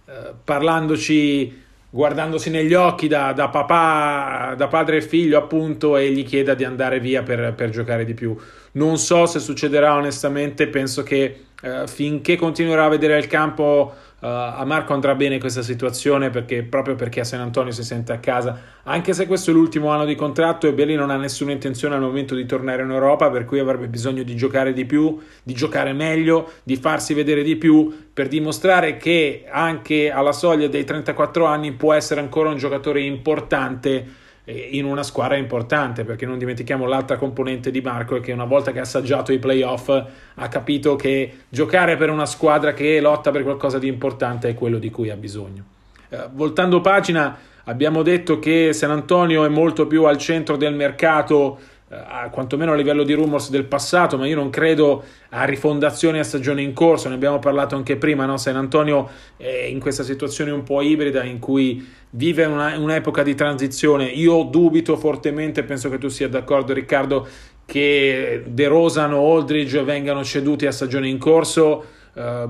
eh, 0.05 0.33
parlandoci, 0.43 1.63
guardandosi 1.89 2.49
negli 2.49 2.73
occhi 2.73 3.07
da, 3.07 3.31
da, 3.31 3.47
papà, 3.47 4.55
da 4.57 4.67
padre 4.67 4.97
e 4.97 5.01
figlio 5.01 5.37
appunto 5.37 5.95
e 5.95 6.11
gli 6.11 6.25
chieda 6.25 6.53
di 6.53 6.65
andare 6.65 6.99
via 6.99 7.23
per, 7.23 7.53
per 7.53 7.69
giocare 7.69 8.03
di 8.03 8.13
più. 8.13 8.35
Non 8.73 8.97
so 8.97 9.25
se 9.25 9.39
succederà 9.39 9.95
onestamente, 9.95 10.67
penso 10.67 11.01
che 11.03 11.45
eh, 11.61 11.87
finché 11.87 12.35
continuerà 12.35 12.85
a 12.85 12.89
vedere 12.89 13.17
il 13.17 13.27
campo 13.27 13.95
Uh, 14.19 14.25
a 14.25 14.65
Marco 14.65 14.93
andrà 14.93 15.13
bene 15.13 15.37
questa 15.37 15.61
situazione 15.61 16.31
perché, 16.31 16.63
proprio 16.63 16.95
perché 16.95 17.19
a 17.19 17.23
San 17.23 17.39
Antonio 17.39 17.71
si 17.71 17.83
sente 17.83 18.13
a 18.13 18.17
casa, 18.17 18.59
anche 18.81 19.13
se 19.13 19.27
questo 19.27 19.51
è 19.51 19.53
l'ultimo 19.53 19.89
anno 19.89 20.05
di 20.05 20.15
contratto 20.15 20.67
e 20.67 20.73
Belli 20.73 20.95
non 20.95 21.11
ha 21.11 21.17
nessuna 21.17 21.51
intenzione 21.51 21.93
al 21.93 22.01
momento 22.01 22.33
di 22.33 22.47
tornare 22.47 22.81
in 22.81 22.89
Europa, 22.89 23.29
per 23.29 23.45
cui 23.45 23.59
avrebbe 23.59 23.87
bisogno 23.87 24.23
di 24.23 24.35
giocare 24.35 24.73
di 24.73 24.85
più, 24.85 25.19
di 25.43 25.53
giocare 25.53 25.93
meglio, 25.93 26.53
di 26.63 26.77
farsi 26.77 27.13
vedere 27.13 27.43
di 27.43 27.57
più, 27.57 27.93
per 28.11 28.27
dimostrare 28.27 28.97
che 28.97 29.45
anche 29.47 30.09
alla 30.09 30.31
soglia 30.31 30.67
dei 30.67 30.83
34 30.83 31.45
anni 31.45 31.73
può 31.73 31.93
essere 31.93 32.19
ancora 32.19 32.49
un 32.49 32.57
giocatore 32.57 33.01
importante 33.01 34.25
in 34.47 34.85
una 34.85 35.03
squadra 35.03 35.35
importante, 35.35 36.05
perché 36.05 36.25
non 36.25 36.37
dimentichiamo 36.37 36.85
l'altra 36.85 37.17
componente 37.17 37.69
di 37.69 37.81
Marco 37.81 38.19
che 38.21 38.31
una 38.31 38.45
volta 38.45 38.71
che 38.71 38.79
ha 38.79 38.83
assaggiato 38.83 39.33
i 39.33 39.39
playoff 39.39 39.89
ha 39.89 40.47
capito 40.47 40.95
che 40.95 41.33
giocare 41.49 41.97
per 41.97 42.09
una 42.09 42.25
squadra 42.25 42.73
che 42.73 43.01
lotta 43.01 43.31
per 43.31 43.43
qualcosa 43.43 43.77
di 43.77 43.87
importante 43.87 44.47
è 44.47 44.53
quello 44.53 44.77
di 44.77 44.89
cui 44.89 45.09
ha 45.09 45.17
bisogno. 45.17 45.63
Eh, 46.09 46.17
voltando 46.31 46.79
pagina, 46.79 47.37
abbiamo 47.65 48.03
detto 48.03 48.39
che 48.39 48.71
San 48.71 48.91
Antonio 48.91 49.43
è 49.43 49.49
molto 49.49 49.85
più 49.85 50.05
al 50.05 50.17
centro 50.17 50.55
del 50.55 50.73
mercato 50.73 51.59
eh, 51.89 52.29
quantomeno 52.31 52.73
a 52.73 52.75
livello 52.75 53.03
di 53.03 53.13
rumors 53.13 53.49
del 53.49 53.63
passato, 53.63 54.17
ma 54.17 54.27
io 54.27 54.35
non 54.35 54.49
credo 54.49 55.03
a 55.29 55.43
rifondazione 55.45 56.19
a 56.19 56.23
stagione 56.23 56.61
in 56.61 56.73
corso, 56.73 57.09
ne 57.09 57.15
abbiamo 57.15 57.39
parlato 57.39 57.75
anche 57.75 57.95
prima, 57.95 58.25
no? 58.25 58.37
San 58.37 58.55
Antonio 58.55 59.09
è 59.35 59.67
in 59.69 59.79
questa 59.79 60.03
situazione 60.03 60.51
un 60.51 60.63
po' 60.63 60.81
ibrida 60.81 61.23
in 61.23 61.39
cui 61.39 61.85
vive 62.11 62.45
una, 62.45 62.77
un'epoca 62.77 63.23
di 63.23 63.35
transizione, 63.35 64.05
io 64.05 64.43
dubito 64.43 64.95
fortemente, 64.95 65.63
penso 65.63 65.89
che 65.89 65.97
tu 65.97 66.07
sia 66.07 66.29
d'accordo 66.29 66.73
Riccardo, 66.73 67.27
che 67.65 68.43
De 68.47 68.67
Rosan 68.67 69.13
o 69.13 69.35
Aldridge 69.35 69.83
vengano 69.83 70.23
ceduti 70.23 70.65
a 70.65 70.71
stagione 70.71 71.09
in 71.09 71.17
corso, 71.17 71.85
uh, 72.13 72.49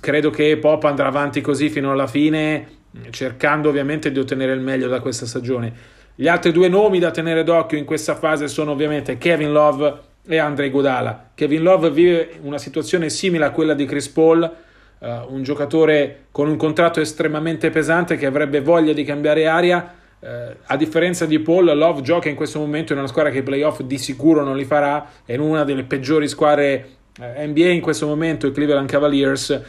credo 0.00 0.30
che 0.30 0.56
Pop 0.58 0.84
andrà 0.84 1.08
avanti 1.08 1.40
così 1.40 1.70
fino 1.70 1.90
alla 1.90 2.06
fine, 2.06 2.76
cercando 3.10 3.68
ovviamente 3.68 4.12
di 4.12 4.18
ottenere 4.18 4.52
il 4.52 4.60
meglio 4.60 4.88
da 4.88 5.00
questa 5.00 5.26
stagione. 5.26 5.96
Gli 6.14 6.26
altri 6.26 6.52
due 6.52 6.68
nomi 6.68 6.98
da 6.98 7.10
tenere 7.10 7.44
d'occhio 7.44 7.78
in 7.78 7.84
questa 7.84 8.14
fase 8.14 8.48
sono 8.48 8.72
ovviamente 8.72 9.18
Kevin 9.18 9.52
Love 9.52 9.94
e 10.26 10.38
Andrei 10.38 10.70
Godala. 10.70 11.30
Kevin 11.34 11.62
Love 11.62 11.90
vive 11.90 12.30
una 12.42 12.58
situazione 12.58 13.08
simile 13.08 13.44
a 13.44 13.50
quella 13.50 13.74
di 13.74 13.84
Chris 13.84 14.08
Paul, 14.08 14.52
uh, 15.00 15.32
un 15.32 15.42
giocatore 15.42 16.26
con 16.30 16.48
un 16.48 16.56
contratto 16.56 17.00
estremamente 17.00 17.70
pesante 17.70 18.16
che 18.16 18.26
avrebbe 18.26 18.60
voglia 18.60 18.92
di 18.92 19.04
cambiare 19.04 19.46
aria. 19.46 19.94
Uh, 20.20 20.26
a 20.66 20.76
differenza 20.76 21.26
di 21.26 21.38
Paul, 21.38 21.76
Love 21.76 22.02
gioca 22.02 22.28
in 22.28 22.34
questo 22.34 22.58
momento 22.58 22.92
in 22.92 22.98
una 22.98 23.08
squadra 23.08 23.30
che 23.30 23.38
i 23.38 23.42
playoff 23.42 23.80
di 23.82 23.98
sicuro 23.98 24.42
non 24.42 24.56
li 24.56 24.64
farà, 24.64 25.08
è 25.24 25.34
in 25.34 25.40
una 25.40 25.64
delle 25.64 25.84
peggiori 25.84 26.26
squadre 26.26 26.88
eh, 27.20 27.46
NBA 27.46 27.68
in 27.68 27.80
questo 27.80 28.06
momento, 28.06 28.46
i 28.46 28.52
Cleveland 28.52 28.88
Cavaliers. 28.88 29.62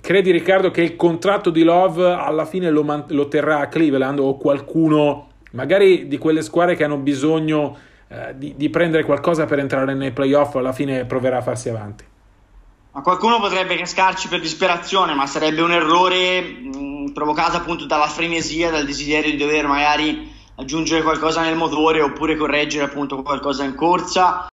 credi 0.00 0.30
Riccardo 0.30 0.70
che 0.70 0.82
il 0.82 0.96
contratto 0.96 1.50
di 1.50 1.62
Love 1.62 2.04
alla 2.12 2.44
fine 2.44 2.70
lo, 2.70 2.82
man- 2.82 3.04
lo 3.08 3.28
terrà 3.28 3.60
a 3.60 3.68
Cleveland 3.68 4.18
o 4.20 4.36
qualcuno 4.36 5.28
magari 5.52 6.06
di 6.06 6.18
quelle 6.18 6.42
squadre 6.42 6.76
che 6.76 6.84
hanno 6.84 6.98
bisogno 6.98 7.76
eh, 8.08 8.34
di, 8.36 8.54
di, 8.56 8.70
prendere 8.70 9.02
qualcosa 9.02 9.46
per 9.46 9.58
entrare 9.58 9.94
nei 9.94 10.12
playoff, 10.12 10.54
alla 10.54 10.72
fine 10.72 11.04
proverà 11.06 11.38
a 11.38 11.42
farsi 11.42 11.68
avanti. 11.68 12.04
Ma 12.96 13.02
qualcuno 13.02 13.38
potrebbe 13.40 13.76
cascarci 13.76 14.26
per 14.26 14.40
disperazione, 14.40 15.12
ma 15.12 15.26
sarebbe 15.26 15.60
un 15.60 15.70
errore 15.70 16.40
mh, 16.40 17.12
provocato 17.12 17.58
appunto 17.58 17.84
dalla 17.84 18.08
frenesia, 18.08 18.70
dal 18.70 18.86
desiderio 18.86 19.30
di 19.30 19.36
dover 19.36 19.66
magari 19.66 20.32
aggiungere 20.54 21.02
qualcosa 21.02 21.42
nel 21.42 21.56
motore 21.56 22.00
oppure 22.00 22.36
correggere 22.36 22.84
appunto 22.84 23.20
qualcosa 23.20 23.64
in 23.64 23.74
corsa. 23.74 24.46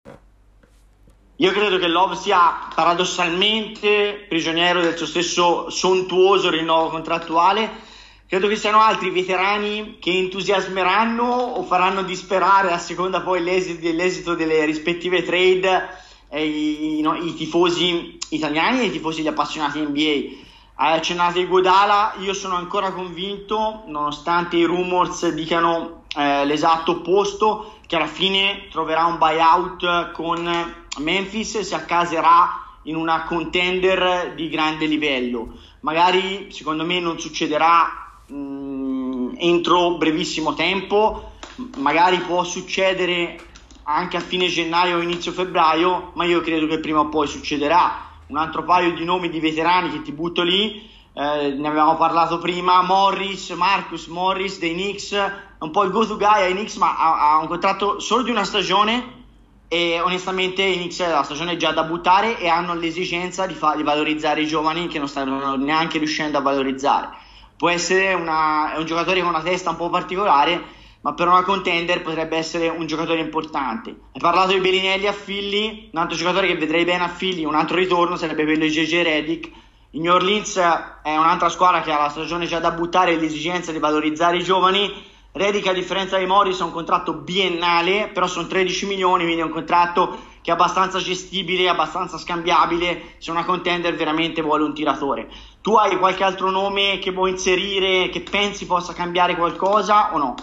Io 1.37 1.53
credo 1.53 1.79
che 1.79 1.87
Love 1.87 2.17
sia 2.17 2.69
paradossalmente 2.75 4.27
prigioniero 4.29 4.81
del 4.81 4.97
suo 4.97 5.07
stesso 5.07 5.71
sontuoso 5.71 6.51
rinnovo 6.51 6.89
contrattuale 6.89 7.91
Credo 8.33 8.49
che 8.49 8.57
siano 8.57 8.81
altri 8.81 9.11
veterani 9.11 9.99
che 10.01 10.11
entusiasmeranno 10.11 11.23
o 11.23 11.63
faranno 11.65 12.03
disperare 12.03 12.73
a 12.73 12.79
seconda 12.79 13.21
poi 13.21 13.43
l'esito, 13.43 13.93
l'esito 13.93 14.35
delle 14.35 14.65
rispettive 14.65 15.23
trade 15.23 16.01
i, 16.40 17.01
no, 17.03 17.14
i, 17.14 17.35
tifosi 17.35 18.18
italiani 18.31 18.81
e 18.81 18.85
i 18.85 18.90
tifosi 18.90 19.23
gli 19.23 19.29
appassionati 19.29 19.81
NBA. 19.81 20.40
Hai 20.75 20.97
accennato 20.97 21.47
Godala, 21.47 22.14
io 22.21 22.33
sono 22.33 22.57
ancora 22.57 22.92
convinto, 22.92 23.83
nonostante 23.87 24.57
i 24.57 24.64
rumors 24.64 25.29
dicano 25.29 26.05
eh, 26.16 26.45
l'esatto 26.45 26.92
opposto, 26.92 27.75
che 27.87 27.97
alla 27.97 28.07
fine 28.07 28.68
troverà 28.71 29.05
un 29.05 29.18
buyout 29.18 30.12
con 30.12 30.75
Memphis 30.99 31.57
e 31.57 31.64
si 31.64 31.75
accaserà 31.75 32.61
in 32.85 32.97
una 32.97 33.25
contender 33.25 34.33
di 34.35 34.49
grande 34.49 34.87
livello. 34.87 35.59
Magari, 35.81 36.49
secondo 36.51 36.85
me, 36.85 37.01
non 37.01 37.21
succederà 37.21 38.11
mh, 38.27 38.35
mm, 38.35 39.35
entro 39.37 39.97
brevissimo 39.97 40.55
tempo, 40.55 41.33
magari 41.77 42.18
può 42.18 42.45
succedere 42.45 43.52
anche 43.85 44.16
a 44.16 44.21
fine 44.21 44.47
gennaio 44.49 44.97
o 44.97 45.01
inizio 45.01 45.33
febbraio, 45.33 46.12
ma 46.14 46.25
io 46.25 46.40
credo 46.40 46.66
che 46.66 46.79
prima 46.79 47.01
o 47.01 47.09
poi 47.09 47.27
succederà. 47.27 48.11
Un 48.27 48.37
altro 48.37 48.64
paio 48.64 48.92
di 48.92 49.05
nomi 49.05 49.29
di 49.29 49.40
veterani 49.40 49.90
che 49.90 50.03
ti 50.03 50.12
butto 50.12 50.42
lì, 50.42 50.88
eh, 51.14 51.55
ne 51.57 51.68
avevamo 51.68 51.97
parlato 51.97 52.38
prima, 52.38 52.83
Morris, 52.83 53.51
Marcus 53.51 54.07
Morris 54.07 54.59
dei 54.59 54.73
Knicks, 54.73 55.12
un 55.59 55.71
po' 55.71 55.85
il 55.85 55.90
go-to 55.90 56.16
guy 56.16 56.42
ai 56.42 56.53
Knicks, 56.53 56.77
ma 56.77 56.97
ha, 56.97 57.33
ha 57.33 57.38
un 57.38 57.49
contratto 57.49 57.99
solo 57.99 58.23
di 58.23 58.31
una 58.31 58.45
stagione 58.45 59.21
e 59.68 60.01
onestamente 60.01 60.62
i 60.62 60.77
Knicks 60.77 61.01
la 61.01 61.23
stagione 61.23 61.53
è 61.53 61.57
già 61.57 61.73
da 61.73 61.85
buttare 61.85 62.38
e 62.38 62.49
hanno 62.49 62.75
l'esigenza 62.75 63.47
di, 63.47 63.55
fa- 63.55 63.75
di 63.75 63.83
valorizzare 63.83 64.42
i 64.42 64.47
giovani 64.47 64.87
che 64.87 64.99
non 64.99 65.09
stanno 65.09 65.57
neanche 65.57 65.99
riuscendo 65.99 66.38
a 66.38 66.42
valorizzare 66.42 67.21
può 67.62 67.71
essere 67.71 68.12
una, 68.12 68.75
un 68.77 68.85
giocatore 68.85 69.21
con 69.21 69.29
una 69.29 69.40
testa 69.40 69.71
un 69.71 69.77
po' 69.77 69.88
particolare, 69.88 70.64
ma 71.03 71.15
per 71.15 71.29
una 71.29 71.43
contender 71.43 72.01
potrebbe 72.03 72.37
essere 72.37 72.69
un 72.69 72.87
giocatore 72.87 73.21
importante. 73.21 73.91
Hai 74.12 74.21
parlato 74.21 74.53
di 74.53 74.61
Bellinelli 74.61 75.07
a 75.07 75.12
Philly, 75.12 75.91
un 75.93 76.01
altro 76.01 76.17
giocatore 76.17 76.47
che 76.47 76.57
vedrei 76.57 76.85
bene 76.85 77.05
a 77.05 77.09
Philly, 77.09 77.45
un 77.45 77.55
altro 77.55 77.77
ritorno 77.77 78.17
sarebbe 78.17 78.45
quello 78.45 78.65
di 78.65 78.71
JJ 78.71 79.03
Redick. 79.03 79.51
Il 79.91 80.01
New 80.01 80.12
Orleans 80.12 80.57
è 80.57 81.17
un'altra 81.17 81.49
squadra 81.49 81.83
che 81.83 81.93
ha 81.93 82.01
la 82.01 82.09
stagione 82.09 82.47
già 82.47 82.61
da 82.61 82.71
buttare 82.71 83.12
e 83.12 83.19
l'esigenza 83.19 83.73
di 83.73 83.79
valorizzare 83.79 84.38
i 84.38 84.45
giovani. 84.45 85.11
Redick 85.33 85.67
a 85.67 85.73
differenza 85.73 86.19
di 86.19 86.27
Morris 86.27 86.61
ha 86.61 86.65
un 86.65 86.73
contratto 86.73 87.15
biennale, 87.15 88.11
però 88.12 88.27
sono 88.27 88.47
13 88.47 88.87
milioni, 88.87 89.25
quindi 89.25 89.41
è 89.41 89.45
un 89.45 89.51
contratto 89.51 90.31
che 90.41 90.51
è 90.51 90.55
abbastanza 90.55 90.99
gestibile, 90.99 91.69
abbastanza 91.69 92.17
scambiabile 92.17 93.15
se 93.19 93.31
una 93.31 93.45
contender 93.45 93.95
veramente 93.97 94.41
vuole 94.41 94.65
un 94.65 94.75
tiratore. 94.75 95.29
Tu 95.61 95.75
hai 95.75 95.99
qualche 95.99 96.25
altro 96.25 96.51
nome 96.51 96.99
che 96.99 97.11
vuoi 97.11 97.31
inserire, 97.31 98.09
che 98.09 98.21
pensi 98.21 98.67
possa 98.67 98.93
cambiare 98.93 99.37
qualcosa 99.37 100.15
o 100.15 100.19
no? 100.19 100.35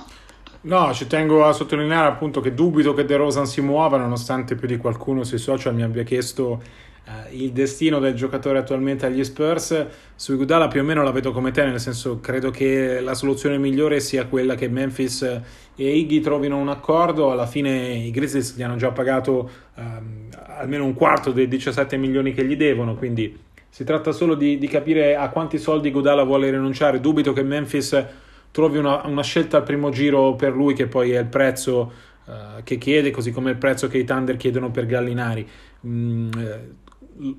No, 0.62 0.94
ci 0.94 1.08
tengo 1.08 1.46
a 1.46 1.54
sottolineare 1.54 2.10
appunto 2.10 2.42
che 2.42 2.54
dubito 2.54 2.94
che 2.94 3.06
De 3.06 3.16
Rosan 3.16 3.46
si 3.46 3.62
muova, 3.62 3.96
nonostante 3.96 4.56
più 4.56 4.68
di 4.68 4.76
qualcuno 4.76 5.24
sui 5.24 5.38
social 5.38 5.74
mi 5.74 5.84
abbia 5.84 6.04
chiesto 6.04 6.62
eh, 7.06 7.34
il 7.38 7.54
destino 7.54 8.00
del 8.00 8.14
giocatore 8.14 8.58
attualmente 8.58 9.06
agli 9.06 9.24
Spurs. 9.24 9.86
Su 10.16 10.34
Iguodala 10.34 10.68
più 10.68 10.82
o 10.82 10.84
meno 10.84 11.02
la 11.02 11.12
vedo 11.12 11.32
come 11.32 11.52
te, 11.52 11.64
nel 11.64 11.80
senso 11.80 12.20
credo 12.20 12.52
che 12.52 13.00
la 13.00 13.14
soluzione 13.14 13.58
migliore 13.58 14.02
sia 14.02 14.26
quella 14.26 14.56
che 14.56 14.68
Memphis 14.68 15.22
e 15.22 15.96
Iggy 15.96 16.20
trovino 16.20 16.58
un 16.58 16.68
accordo. 16.68 17.32
Alla 17.32 17.48
fine 17.48 17.94
i 17.94 18.12
Grizzlies 18.12 18.58
gli 18.58 18.62
hanno 18.62 18.76
già 18.76 18.92
pagato 18.92 19.50
ehm, 19.76 20.28
almeno 20.58 20.84
un 20.84 20.94
quarto 20.94 21.32
dei 21.32 21.48
17 21.48 21.96
milioni 21.96 22.34
che 22.34 22.44
gli 22.44 22.58
devono, 22.58 22.96
quindi 22.96 23.34
si 23.70 23.86
tratta 23.86 24.12
solo 24.12 24.36
di, 24.36 24.58
di 24.58 24.68
capire 24.68 25.16
a 25.16 25.30
quanti 25.30 25.58
soldi 25.58 25.90
Godala 25.90 26.24
vuole 26.24 26.50
rinunciare. 26.50 27.00
Dubito 27.00 27.32
che 27.32 27.44
Memphis 27.44 28.28
trovi 28.60 28.78
una, 28.78 29.06
una, 29.06 29.24
scelta 29.24 29.56
al 29.58 29.64
primo 29.64 29.90
giro 29.90 30.36
per 30.36 30.54
lui, 30.54 30.74
che 30.74 30.88
poi 30.88 31.12
è 31.12 31.20
il 31.20 31.28
prezzo 31.28 31.92
uh, 32.26 32.32
che 32.64 32.78
chiede, 32.78 33.10
così 33.10 33.32
come 33.32 33.52
il 33.52 33.58
prezzo 33.58 33.88
che 33.88 33.98
i 33.98 34.04
Thunder 34.04 34.36
chiedono 34.36 34.70
per 34.70 34.86
Gallinari. 34.86 35.48
Mm, 35.88 36.32
eh, 36.38 36.70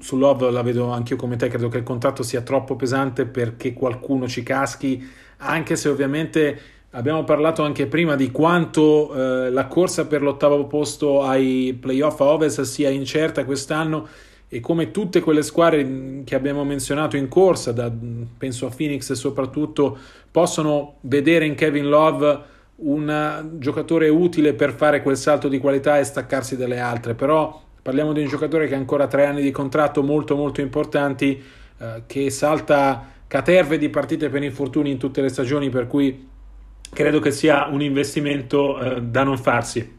su 0.01 0.17
Love 0.17 0.51
la 0.51 0.63
vedo 0.63 0.91
anch'io 0.91 1.17
come 1.17 1.37
te, 1.37 1.49
credo 1.49 1.69
che 1.69 1.77
il 1.77 1.83
contratto 1.83 2.23
sia 2.23 2.41
troppo 2.41 2.75
pesante 2.75 3.27
perché 3.27 3.75
qualcuno 3.75 4.27
ci 4.27 4.43
caschi, 4.43 5.07
anche 5.39 5.77
se 5.77 5.89
ovviamente 5.91 6.61
abbiamo 6.93 7.25
parlato 7.25 7.63
anche 7.63 7.87
prima 7.87 8.17
di 8.17 8.31
quanto 8.31 9.15
eh, 9.15 9.51
la 9.51 9.67
corsa 9.67 10.07
per 10.07 10.23
l'ottavo 10.23 10.67
posto 10.67 11.23
ai 11.23 11.77
playoff 11.79 12.21
a 12.21 12.25
Ovest 12.25 12.63
sia 12.63 12.89
incerta 12.89 13.45
quest'anno 13.45 14.09
e 14.53 14.59
come 14.59 14.91
tutte 14.91 15.21
quelle 15.21 15.43
squadre 15.43 16.23
che 16.25 16.35
abbiamo 16.35 16.65
menzionato 16.65 17.17
in 17.17 17.29
corsa, 17.29 17.71
da, 17.71 17.89
penso 18.37 18.67
a 18.67 18.71
Phoenix 18.77 19.13
soprattutto, 19.13 19.97
possono 20.29 20.97
vedere 21.03 21.47
in 21.47 21.55
Kevin 21.55 21.89
Love 21.89 22.41
un 22.83 23.51
giocatore 23.59 24.09
utile 24.09 24.55
per 24.55 24.75
fare 24.75 25.03
quel 25.03 25.17
salto 25.17 25.47
di 25.47 25.59
qualità 25.59 26.01
e 26.01 26.05
staccarsi 26.05 26.57
dalle 26.57 26.81
altre, 26.81 27.15
però 27.15 27.63
parliamo 27.81 28.13
di 28.13 28.23
un 28.23 28.27
giocatore 28.27 28.67
che 28.67 28.75
ha 28.75 28.79
ancora 28.79 29.07
tre 29.07 29.25
anni 29.25 29.41
di 29.41 29.53
contratto 29.53 30.03
molto 30.03 30.35
molto 30.35 30.61
importanti, 30.61 31.41
eh, 31.79 32.03
che 32.07 32.29
salta 32.31 33.09
caterve 33.29 33.79
di 33.79 33.89
partite 33.89 34.31
per 34.31 34.43
infortuni 34.43 34.91
in 34.91 34.99
tutte 34.99 35.21
le 35.21 35.29
stagioni, 35.29 35.69
per 35.69 35.87
cui 35.87 36.27
credo 36.93 37.21
che 37.21 37.31
sia 37.31 37.67
un 37.67 37.83
investimento 37.83 38.81
eh, 38.81 39.01
da 39.01 39.23
non 39.23 39.39
farsi. 39.39 39.99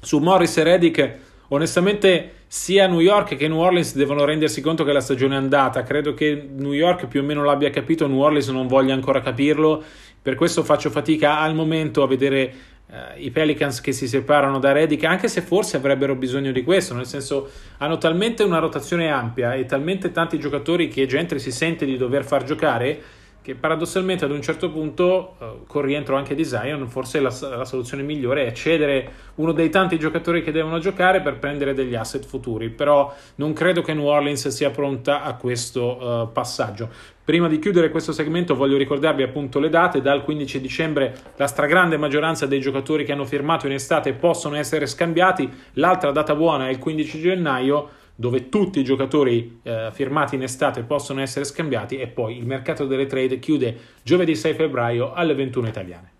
Su 0.00 0.20
Morris 0.20 0.56
e 0.56 0.62
Redick, 0.62 1.18
onestamente 1.52 2.32
sia 2.46 2.86
New 2.88 3.00
York 3.00 3.36
che 3.36 3.46
New 3.46 3.58
Orleans 3.58 3.94
devono 3.94 4.24
rendersi 4.24 4.60
conto 4.60 4.82
che 4.84 4.92
la 4.92 5.00
stagione 5.00 5.34
è 5.34 5.38
andata. 5.38 5.82
Credo 5.82 6.14
che 6.14 6.48
New 6.52 6.72
York 6.72 7.06
più 7.06 7.20
o 7.20 7.24
meno 7.24 7.44
l'abbia 7.44 7.70
capito, 7.70 8.06
New 8.06 8.18
Orleans 8.18 8.48
non 8.48 8.66
voglia 8.66 8.94
ancora 8.94 9.20
capirlo. 9.20 9.82
Per 10.20 10.34
questo 10.34 10.64
faccio 10.64 10.90
fatica 10.90 11.38
al 11.38 11.54
momento 11.54 12.02
a 12.02 12.06
vedere 12.06 12.54
Uh, 12.90 13.22
i 13.22 13.30
Pelicans 13.30 13.80
che 13.80 13.92
si 13.92 14.08
separano 14.08 14.58
da 14.58 14.72
Redick, 14.72 15.04
anche 15.04 15.28
se 15.28 15.42
forse 15.42 15.76
avrebbero 15.76 16.16
bisogno 16.16 16.50
di 16.50 16.64
questo, 16.64 16.92
nel 16.92 17.06
senso 17.06 17.48
hanno 17.78 17.98
talmente 17.98 18.42
una 18.42 18.58
rotazione 18.58 19.08
ampia 19.08 19.54
e 19.54 19.64
talmente 19.64 20.10
tanti 20.10 20.40
giocatori 20.40 20.88
che 20.88 21.06
Gentry 21.06 21.38
si 21.38 21.52
sente 21.52 21.84
di 21.84 21.96
dover 21.96 22.24
far 22.24 22.42
giocare 22.42 23.00
che 23.42 23.54
paradossalmente 23.54 24.24
ad 24.24 24.30
un 24.30 24.42
certo 24.42 24.70
punto, 24.70 25.36
uh, 25.38 25.66
con 25.66 25.82
rientro 25.82 26.16
anche 26.16 26.34
di 26.34 26.44
Zion, 26.44 26.88
forse 26.88 27.20
la, 27.20 27.34
la, 27.40 27.64
soluzione 27.64 28.02
migliore 28.02 28.46
è 28.46 28.52
cedere 28.52 29.10
uno 29.36 29.52
dei 29.52 29.70
tanti 29.70 29.98
giocatori 29.98 30.42
che 30.42 30.52
devono 30.52 30.78
giocare 30.78 31.22
per 31.22 31.38
prendere 31.38 31.72
degli 31.72 31.94
asset 31.94 32.24
futuri, 32.26 32.68
però 32.68 33.14
non 33.36 33.52
credo 33.54 33.80
che 33.80 33.94
New 33.94 34.04
Orleans 34.04 34.48
sia 34.48 34.70
pronta 34.70 35.22
a 35.22 35.34
questo 35.34 35.96
uh, 35.96 36.32
passaggio. 36.32 36.88
Prima 37.24 37.48
di 37.48 37.58
chiudere 37.58 37.90
questo 37.90 38.12
segmento 38.12 38.54
voglio 38.54 38.76
ricordarvi 38.76 39.22
appunto 39.22 39.58
le 39.60 39.68
date, 39.68 40.02
dal 40.02 40.24
15 40.24 40.60
dicembre 40.60 41.14
la 41.36 41.46
stragrande 41.46 41.96
maggioranza 41.96 42.44
dei 42.44 42.60
giocatori 42.60 43.04
che 43.04 43.12
hanno 43.12 43.24
firmato 43.24 43.66
in 43.66 43.72
estate 43.72 44.12
possono 44.14 44.56
essere 44.56 44.86
scambiati, 44.86 45.48
l'altra 45.74 46.10
data 46.10 46.34
buona 46.34 46.66
è 46.66 46.70
il 46.70 46.78
15 46.78 47.20
gennaio, 47.20 47.88
dove 48.20 48.50
tutti 48.50 48.78
i 48.78 48.84
giocatori 48.84 49.60
eh, 49.62 49.88
firmati 49.92 50.34
in 50.34 50.42
estate 50.42 50.82
possono 50.82 51.22
essere 51.22 51.46
scambiati 51.46 51.96
e 51.96 52.06
poi 52.06 52.36
il 52.36 52.44
mercato 52.44 52.84
delle 52.84 53.06
trade 53.06 53.38
chiude 53.38 53.74
giovedì 54.02 54.36
6 54.36 54.52
febbraio 54.52 55.14
alle 55.14 55.32
21 55.32 55.66
italiane. 55.66 56.12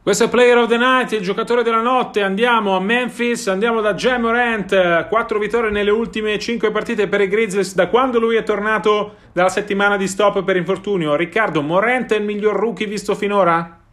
Questo 0.00 0.24
è 0.24 0.28
Player 0.28 0.58
of 0.58 0.68
the 0.68 0.76
Night, 0.76 1.10
il 1.10 1.22
giocatore 1.22 1.64
della 1.64 1.80
notte. 1.80 2.22
Andiamo 2.22 2.76
a 2.76 2.80
Memphis, 2.80 3.48
andiamo 3.48 3.80
da 3.80 3.94
Jamorant. 3.94 5.08
Quattro 5.08 5.40
vittorie 5.40 5.70
nelle 5.70 5.90
ultime 5.90 6.38
cinque 6.38 6.70
partite 6.70 7.08
per 7.08 7.20
i 7.20 7.26
Grizzlies 7.26 7.74
da 7.74 7.88
quando 7.88 8.20
lui 8.20 8.36
è 8.36 8.44
tornato 8.44 9.14
dalla 9.32 9.48
settimana 9.48 9.96
di 9.96 10.06
stop 10.06 10.44
per 10.44 10.54
infortunio. 10.54 11.16
Riccardo, 11.16 11.62
Morant 11.62 12.12
è 12.12 12.16
il 12.16 12.24
miglior 12.24 12.54
rookie 12.54 12.86
visto 12.86 13.16
finora? 13.16 13.83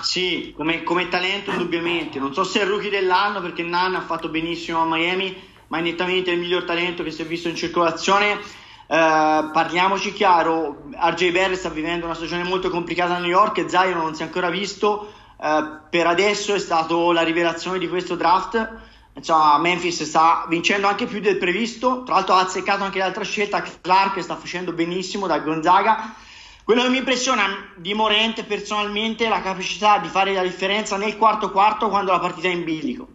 Sì, 0.00 0.54
come, 0.56 0.82
come, 0.82 1.08
talento 1.08 1.50
indubbiamente. 1.50 2.18
Non 2.18 2.32
so 2.32 2.44
se 2.44 2.60
è 2.60 2.62
il 2.62 2.68
rookie 2.68 2.90
dell'anno 2.90 3.40
perché 3.40 3.62
Nan 3.62 3.94
ha 3.94 4.00
fatto 4.00 4.28
benissimo 4.28 4.80
a 4.80 4.86
Miami, 4.86 5.36
ma 5.68 5.78
è 5.78 5.80
nettamente 5.82 6.30
il 6.30 6.38
miglior 6.38 6.64
talento 6.64 7.02
che 7.02 7.10
si 7.10 7.22
è 7.22 7.26
visto 7.26 7.48
in 7.48 7.56
circolazione. 7.56 8.40
Uh, 8.86 9.50
parliamoci 9.52 10.12
chiaro, 10.12 10.84
RJ 10.92 11.30
Barrett 11.30 11.58
sta 11.58 11.68
vivendo 11.68 12.06
una 12.06 12.14
stagione 12.14 12.42
molto 12.42 12.68
complicata 12.68 13.16
a 13.16 13.18
New 13.18 13.28
York 13.28 13.58
e 13.58 13.68
Zion 13.68 13.98
non 13.98 14.14
si 14.14 14.22
è 14.22 14.24
ancora 14.24 14.50
visto. 14.50 15.12
Uh, 15.36 15.80
per 15.90 16.06
adesso 16.06 16.54
è 16.54 16.58
stato 16.58 17.12
la 17.12 17.22
rivelazione 17.22 17.78
di 17.78 17.88
questo 17.88 18.16
draft. 18.16 18.80
Insomma, 19.14 19.58
Memphis 19.58 20.02
sta 20.04 20.46
vincendo 20.48 20.88
anche 20.88 21.06
più 21.06 21.20
del 21.20 21.36
previsto. 21.36 22.02
Tra 22.02 22.14
l'altro 22.14 22.34
ha 22.34 22.40
azzeccato 22.40 22.82
anche 22.82 22.98
l'altra 22.98 23.24
scelta. 23.24 23.62
Clark 23.62 24.22
sta 24.22 24.36
facendo 24.36 24.72
benissimo 24.72 25.26
da 25.26 25.38
Gonzaga 25.38 26.14
quello 26.64 26.82
che 26.82 26.90
mi 26.90 26.98
impressiona 26.98 27.44
di 27.74 27.92
Morente 27.92 28.44
personalmente 28.44 29.24
è 29.24 29.28
la 29.28 29.42
capacità 29.42 29.98
di 29.98 30.08
fare 30.08 30.32
la 30.32 30.42
differenza 30.42 30.96
nel 30.96 31.16
quarto 31.16 31.50
quarto 31.50 31.88
quando 31.88 32.12
la 32.12 32.20
partita 32.20 32.46
è 32.46 32.52
in 32.52 32.62
bilico. 32.62 33.08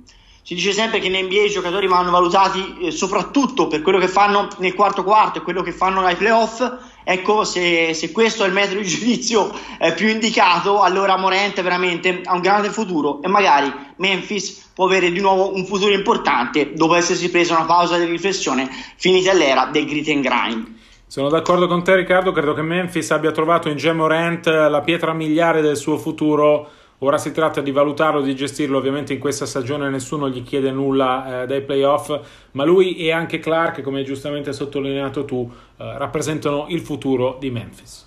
Si 0.48 0.54
dice 0.54 0.72
sempre 0.72 1.00
che 1.00 1.08
in 1.08 1.26
NBA 1.26 1.44
i 1.44 1.50
giocatori 1.50 1.88
vanno 1.88 2.10
valutati 2.10 2.78
eh, 2.80 2.92
soprattutto 2.92 3.68
per 3.68 3.82
quello 3.82 4.00
che 4.00 4.08
fanno 4.08 4.48
nel 4.60 4.74
quarto 4.74 5.04
quarto 5.04 5.40
e 5.40 5.42
quello 5.42 5.62
che 5.62 5.74
fanno 5.74 6.06
ai 6.06 6.16
playoff. 6.16 6.62
Ecco, 7.04 7.44
se, 7.44 7.94
se 7.94 8.12
questo 8.12 8.44
è 8.44 8.48
il 8.48 8.54
metodo 8.54 8.80
di 8.80 8.88
giudizio 8.88 9.54
eh, 9.78 9.94
più 9.94 10.08
indicato, 10.08 10.82
allora 10.82 11.18
Morente 11.18 11.62
veramente 11.62 12.22
ha 12.24 12.34
un 12.34 12.42
grande 12.42 12.70
futuro 12.70 13.22
e 13.22 13.28
magari 13.28 13.74
Memphis 13.98 14.72
può 14.74 14.86
avere 14.86 15.12
di 15.12 15.20
nuovo 15.20 15.54
un 15.54 15.66
futuro 15.66 15.94
importante 15.94 16.74
dopo 16.74 16.96
essersi 16.96 17.30
presa 17.30 17.56
una 17.56 17.66
pausa 17.66 17.98
di 17.98 18.06
riflessione 18.06 18.70
finita 18.96 19.34
l'era 19.34 19.66
del 19.66 19.86
grit 19.86 20.08
and 20.10 20.24
grind. 20.24 20.76
Sono 21.10 21.30
d'accordo 21.30 21.68
con 21.68 21.86
te 21.86 21.96
Riccardo, 21.96 22.34
credo 22.34 22.54
che 22.54 22.62
Memphis 22.62 23.12
abbia 23.12 23.32
trovato 23.32 23.70
in 23.70 23.78
Gemorant 23.78 24.46
la 24.46 24.82
pietra 24.82 25.14
miliare 25.14 25.62
del 25.62 25.78
suo 25.78 25.98
futuro. 25.98 26.68
Ora 26.98 27.18
si 27.18 27.32
tratta 27.32 27.62
di 27.62 27.72
valutarlo, 27.72 28.20
di 28.20 28.36
gestirlo. 28.36 28.78
Ovviamente 28.78 29.14
in 29.14 29.20
questa 29.20 29.46
stagione 29.46 29.90
nessuno 29.90 30.28
gli 30.28 30.44
chiede 30.44 30.70
nulla 30.70 31.44
eh, 31.44 31.46
dai 31.46 31.62
playoff, 31.62 32.20
ma 32.52 32.66
lui 32.66 32.98
e 32.98 33.14
anche 33.14 33.40
Clark, 33.40 33.82
come 33.84 34.04
giustamente 34.04 34.52
sottolineato 34.52 35.24
tu, 35.24 35.50
eh, 35.78 35.98
rappresentano 35.98 36.66
il 36.68 36.82
futuro 36.82 37.38
di 37.40 37.52
Memphis. 37.52 38.07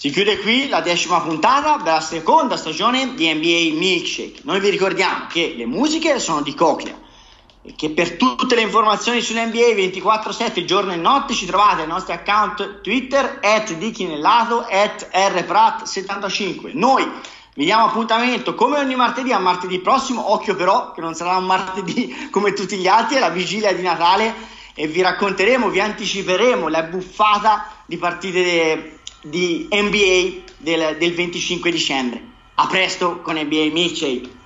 Si 0.00 0.08
chiude 0.08 0.38
qui 0.38 0.66
la 0.68 0.80
decima 0.80 1.20
puntata 1.20 1.76
della 1.76 2.00
seconda 2.00 2.56
stagione 2.56 3.12
di 3.12 3.30
NBA 3.30 3.76
Milkshake. 3.78 4.40
Noi 4.44 4.58
vi 4.58 4.70
ricordiamo 4.70 5.26
che 5.28 5.52
le 5.54 5.66
musiche 5.66 6.18
sono 6.18 6.40
di 6.40 6.54
Coclea 6.54 6.98
e 7.60 7.74
che 7.76 7.90
per 7.90 8.16
tutte 8.16 8.54
le 8.54 8.62
informazioni 8.62 9.20
sull'NBA 9.20 9.74
24-7 9.76 10.64
giorno 10.64 10.92
e 10.92 10.96
notte 10.96 11.34
ci 11.34 11.44
trovate 11.44 11.82
ai 11.82 11.86
nostri 11.86 12.14
account 12.14 12.80
Twitter 12.80 13.40
at 13.42 13.74
Dichinellato 13.74 14.64
at 14.66 15.06
rprat75. 15.12 16.70
Noi 16.72 17.06
vi 17.52 17.64
diamo 17.66 17.84
appuntamento 17.84 18.54
come 18.54 18.78
ogni 18.78 18.94
martedì 18.94 19.34
a 19.34 19.38
martedì 19.38 19.80
prossimo, 19.80 20.32
occhio 20.32 20.56
però 20.56 20.92
che 20.92 21.02
non 21.02 21.12
sarà 21.12 21.36
un 21.36 21.44
martedì 21.44 22.28
come 22.32 22.54
tutti 22.54 22.78
gli 22.78 22.88
altri, 22.88 23.16
è 23.16 23.18
la 23.18 23.28
vigilia 23.28 23.74
di 23.74 23.82
Natale 23.82 24.34
e 24.74 24.86
vi 24.86 25.02
racconteremo, 25.02 25.68
vi 25.68 25.80
anticiperemo 25.80 26.68
la 26.68 26.84
buffata 26.84 27.66
di 27.84 27.98
partite 27.98 28.99
di 29.22 29.68
NBA 29.70 30.52
del, 30.58 30.96
del 30.98 31.14
25 31.14 31.70
dicembre. 31.70 32.22
A 32.54 32.66
presto 32.66 33.20
con 33.20 33.36
NBA 33.36 33.70
Milkshake. 33.72 34.39